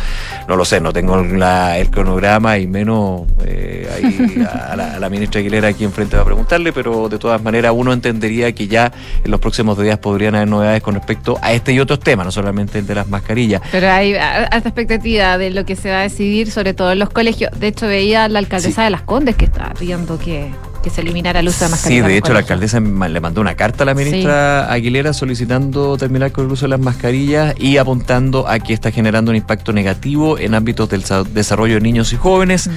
[0.47, 4.99] No lo sé, no tengo la- el cronograma y menos eh, ahí a, la, a
[4.99, 8.67] la ministra Aguilera aquí enfrente va a preguntarle, pero de todas maneras uno entendería que
[8.67, 8.91] ya
[9.23, 12.31] en los próximos días podrían haber novedades con respecto a este y otros temas, no
[12.31, 13.61] solamente el de las mascarillas.
[13.71, 17.09] Pero hay alta expectativa de lo que se va a decidir, sobre todo en los
[17.09, 17.51] colegios.
[17.59, 20.51] De hecho, veía a la alcaldesa de Las Condes que estaba pidiendo que,
[20.85, 22.05] que se eliminara el uso de Sí, mascarillas.
[22.05, 26.31] en de hecho la alcaldesa le mandó una carta a la ministra Aguilera solicitando terminar
[26.31, 30.37] con el uso de las mascarillas y apuntando a que está generando un impacto negativo
[30.37, 32.69] en ámbitos del sa- desarrollo de niños y jóvenes,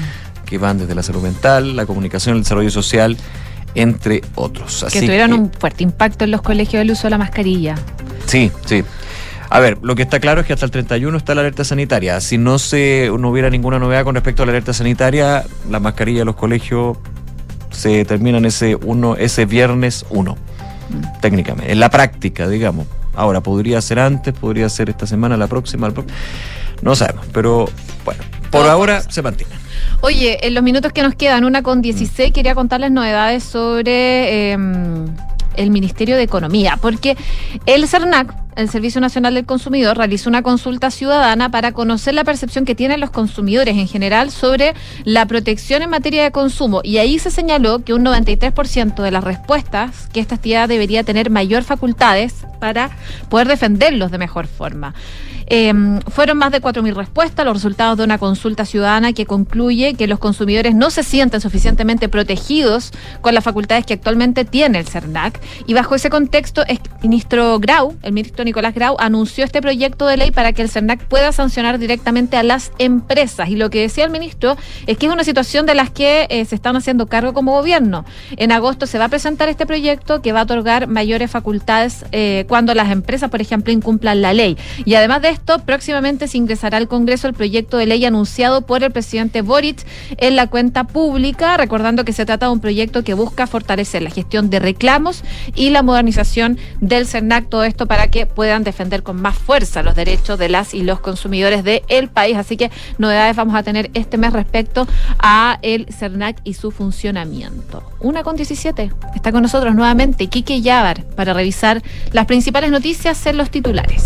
[0.46, 3.14] que van desde la salud mental, la comunicación, el desarrollo social
[3.74, 4.86] entre otros.
[4.90, 7.74] que tuvieron que- un fuerte impacto en los colegios del uso de la mascarilla.
[8.24, 8.82] Sí, sí.
[9.50, 12.20] A ver, lo que está claro es que hasta el 31 está la alerta sanitaria.
[12.22, 16.20] Si no se no hubiera ninguna novedad con respecto a la alerta sanitaria, la mascarilla
[16.20, 16.96] de los colegios
[17.70, 20.36] se terminan ese uno, ese viernes 1,
[21.20, 22.86] técnicamente, en la práctica, digamos.
[23.14, 25.94] Ahora, podría ser antes, podría ser esta semana, la próxima, la
[26.82, 27.68] no sabemos, pero
[28.04, 29.52] bueno, por ahora se mantiene.
[30.00, 34.58] Oye, en los minutos que nos quedan, una con 16, quería contarles novedades sobre eh,
[35.56, 37.16] el Ministerio de Economía, porque
[37.66, 42.64] el CERNAC, el Servicio Nacional del Consumidor, realizó una consulta ciudadana para conocer la percepción
[42.64, 46.80] que tienen los consumidores en general sobre la protección en materia de consumo.
[46.82, 51.30] Y ahí se señaló que un 93% de las respuestas que esta actividad debería tener
[51.30, 52.90] mayor facultades para
[53.28, 54.94] poder defenderlos de mejor forma.
[55.48, 55.72] Eh,
[56.08, 60.18] fueron más de 4.000 respuestas, los resultados de una consulta ciudadana que concluye que los
[60.18, 65.40] consumidores no se sienten suficientemente protegidos con las facultades que actualmente tiene el CERNAC.
[65.66, 70.16] Y bajo ese contexto, el ministro Grau, el ministro Nicolás Grau, anunció este proyecto de
[70.16, 73.48] ley para que el CERNAC pueda sancionar directamente a las empresas.
[73.48, 74.56] Y lo que decía el ministro
[74.86, 78.04] es que es una situación de las que eh, se están haciendo cargo como gobierno.
[78.36, 82.44] En agosto se va a presentar este proyecto que va a otorgar mayores facultades eh,
[82.48, 84.56] cuando las empresas, por ejemplo, incumplan la ley.
[84.84, 88.82] Y además de esto, próximamente se ingresará al Congreso el proyecto de ley anunciado por
[88.82, 89.84] el presidente Boric
[90.16, 94.10] en la cuenta pública, recordando que se trata de un proyecto que busca fortalecer la
[94.10, 95.24] gestión de reclamos
[95.54, 99.94] y la modernización del CERNAC, todo esto para que puedan defender con más fuerza los
[99.94, 102.36] derechos de las y los consumidores del país.
[102.36, 104.86] Así que novedades vamos a tener este mes respecto
[105.18, 107.82] a el CERNAC y su funcionamiento.
[108.00, 108.92] Una con 17.
[109.14, 111.82] Está con nosotros nuevamente Quique Yavar para revisar
[112.12, 114.04] las principales noticias en los titulares.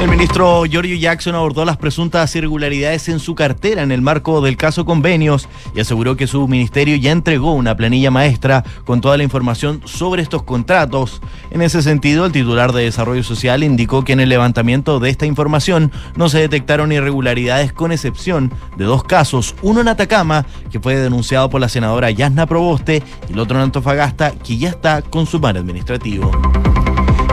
[0.00, 4.56] El ministro Giorgio Jackson abordó las presuntas irregularidades en su cartera en el marco del
[4.56, 9.24] caso convenios y aseguró que su ministerio ya entregó una planilla maestra con toda la
[9.24, 11.20] información sobre estos contratos.
[11.50, 15.26] En ese sentido, el titular de Desarrollo Social indicó que en el levantamiento de esta
[15.26, 20.96] información no se detectaron irregularidades con excepción de dos casos, uno en Atacama, que fue
[20.96, 25.26] denunciado por la senadora Yasna Proboste, y el otro en Antofagasta, que ya está con
[25.26, 26.30] su mar administrativo.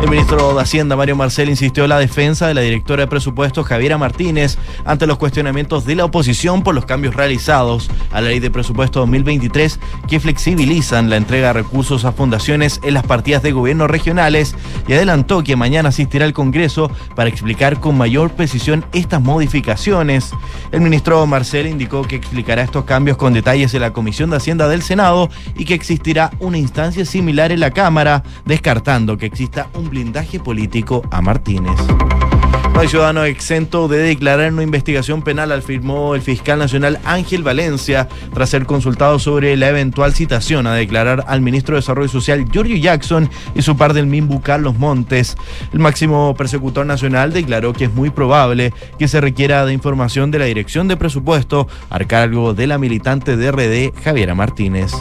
[0.01, 3.65] El ministro de Hacienda, Mario Marcel, insistió en la defensa de la directora de presupuestos,
[3.65, 8.39] Javiera Martínez, ante los cuestionamientos de la oposición por los cambios realizados a la ley
[8.39, 13.51] de presupuesto 2023 que flexibilizan la entrega de recursos a fundaciones en las partidas de
[13.51, 14.55] gobierno regionales
[14.87, 20.31] y adelantó que mañana asistirá al Congreso para explicar con mayor precisión estas modificaciones.
[20.71, 24.67] El ministro Marcel indicó que explicará estos cambios con detalles en la Comisión de Hacienda
[24.69, 29.86] del Senado y que existirá una instancia similar en la Cámara, descartando que exista un
[29.87, 31.79] blindaje político a Martínez.
[32.77, 38.07] No hay ciudadano exento de declarar una investigación penal, afirmó el fiscal nacional Ángel Valencia,
[38.35, 42.77] tras ser consultado sobre la eventual citación a declarar al ministro de Desarrollo Social Giorgio
[42.77, 45.37] Jackson y su par del MIMBU Carlos Montes.
[45.73, 50.37] El máximo persecutor nacional declaró que es muy probable que se requiera de información de
[50.37, 54.91] la Dirección de Presupuesto a cargo de la militante de RD Javiera Martínez.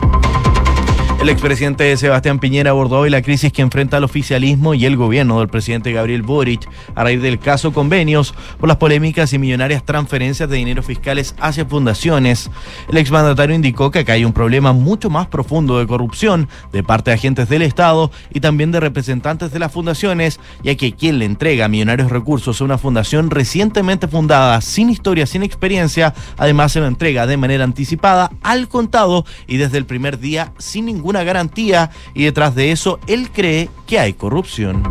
[1.26, 5.40] El expresidente Sebastián Piñera abordó hoy la crisis que enfrenta el oficialismo y el gobierno
[5.40, 10.48] del presidente Gabriel Boric a raíz del caso convenios por las polémicas y millonarias transferencias
[10.48, 12.48] de dinero fiscales hacia fundaciones.
[12.88, 17.10] El exmandatario indicó que acá hay un problema mucho más profundo de corrupción de parte
[17.10, 21.24] de agentes del Estado y también de representantes de las fundaciones, ya que quien le
[21.24, 26.86] entrega millonarios recursos a una fundación recientemente fundada, sin historia, sin experiencia, además se lo
[26.86, 32.24] entrega de manera anticipada, al contado y desde el primer día sin ninguna garantía y
[32.24, 34.82] detrás de eso él cree que hay corrupción.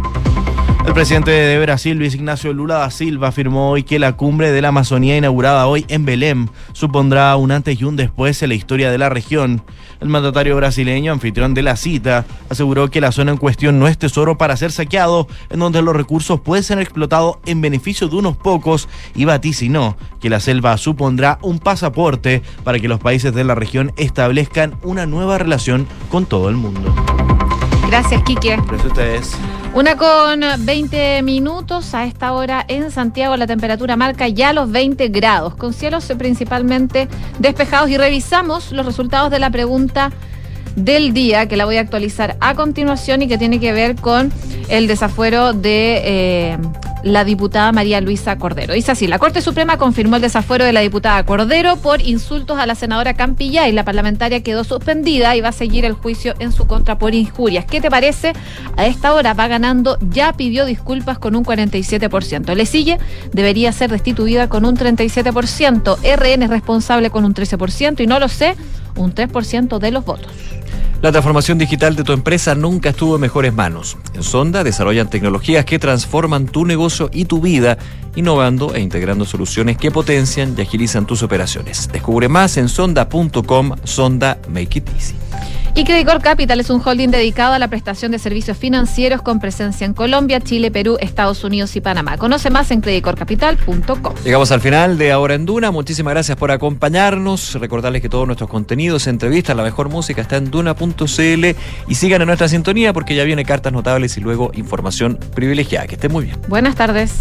[0.85, 4.61] El presidente de Brasil, Luis Ignacio Lula da Silva, afirmó hoy que la cumbre de
[4.61, 8.91] la Amazonía inaugurada hoy en Belém supondrá un antes y un después en la historia
[8.91, 9.63] de la región.
[9.99, 13.97] El mandatario brasileño, anfitrión de la cita, aseguró que la zona en cuestión no es
[13.97, 18.37] tesoro para ser saqueado, en donde los recursos pueden ser explotados en beneficio de unos
[18.37, 23.55] pocos y vaticinó que la selva supondrá un pasaporte para que los países de la
[23.55, 26.93] región establezcan una nueva relación con todo el mundo.
[27.97, 28.57] Gracias, Quique.
[28.57, 29.37] Gracias a ustedes.
[29.73, 31.93] Una con 20 minutos.
[31.93, 37.07] A esta hora en Santiago la temperatura marca ya los 20 grados, con cielos principalmente
[37.39, 37.89] despejados.
[37.89, 40.11] Y revisamos los resultados de la pregunta
[40.75, 44.31] del día, que la voy a actualizar a continuación y que tiene que ver con
[44.69, 46.57] el desafuero de eh,
[47.05, 48.73] la diputada María Luisa Cordero.
[48.73, 52.65] Dice así, la Corte Suprema confirmó el desafuero de la diputada Cordero por insultos a
[52.65, 56.51] la senadora Campilla y la parlamentaria quedó suspendida y va a seguir el juicio en
[56.51, 57.65] su contra por injurias.
[57.65, 58.33] ¿Qué te parece?
[58.75, 62.55] A esta hora va ganando, ya pidió disculpas con un 47%.
[62.55, 62.97] Le sigue,
[63.31, 65.97] debería ser destituida con un 37%.
[66.17, 68.55] RN es responsable con un 13% y no lo sé,
[68.95, 70.31] un 3% de los votos.
[71.01, 73.97] La transformación digital de tu empresa nunca estuvo en mejores manos.
[74.13, 77.77] En Sonda desarrollan tecnologías que transforman tu negocio y tu vida,
[78.15, 81.89] innovando e integrando soluciones que potencian y agilizan tus operaciones.
[81.91, 85.24] Descubre más en sonda.com, Sonda Make It Easy.
[85.77, 89.83] Y Credicor Capital es un holding dedicado a la prestación de servicios financieros con presencia
[89.83, 92.17] en Colombia, Chile, Perú, Estados Unidos y Panamá.
[92.17, 94.13] Conoce más en credicorcapital.com.
[94.23, 95.71] Llegamos al final de Ahora en Duna.
[95.71, 97.55] Muchísimas gracias por acompañarnos.
[97.59, 101.45] Recordarles que todos nuestros contenidos, entrevistas, la mejor música está en duna.cl
[101.89, 105.87] y sigan en nuestra sintonía porque ya viene cartas notables y luego información privilegiada.
[105.87, 106.39] Que estén muy bien.
[106.47, 107.11] Buenas tardes.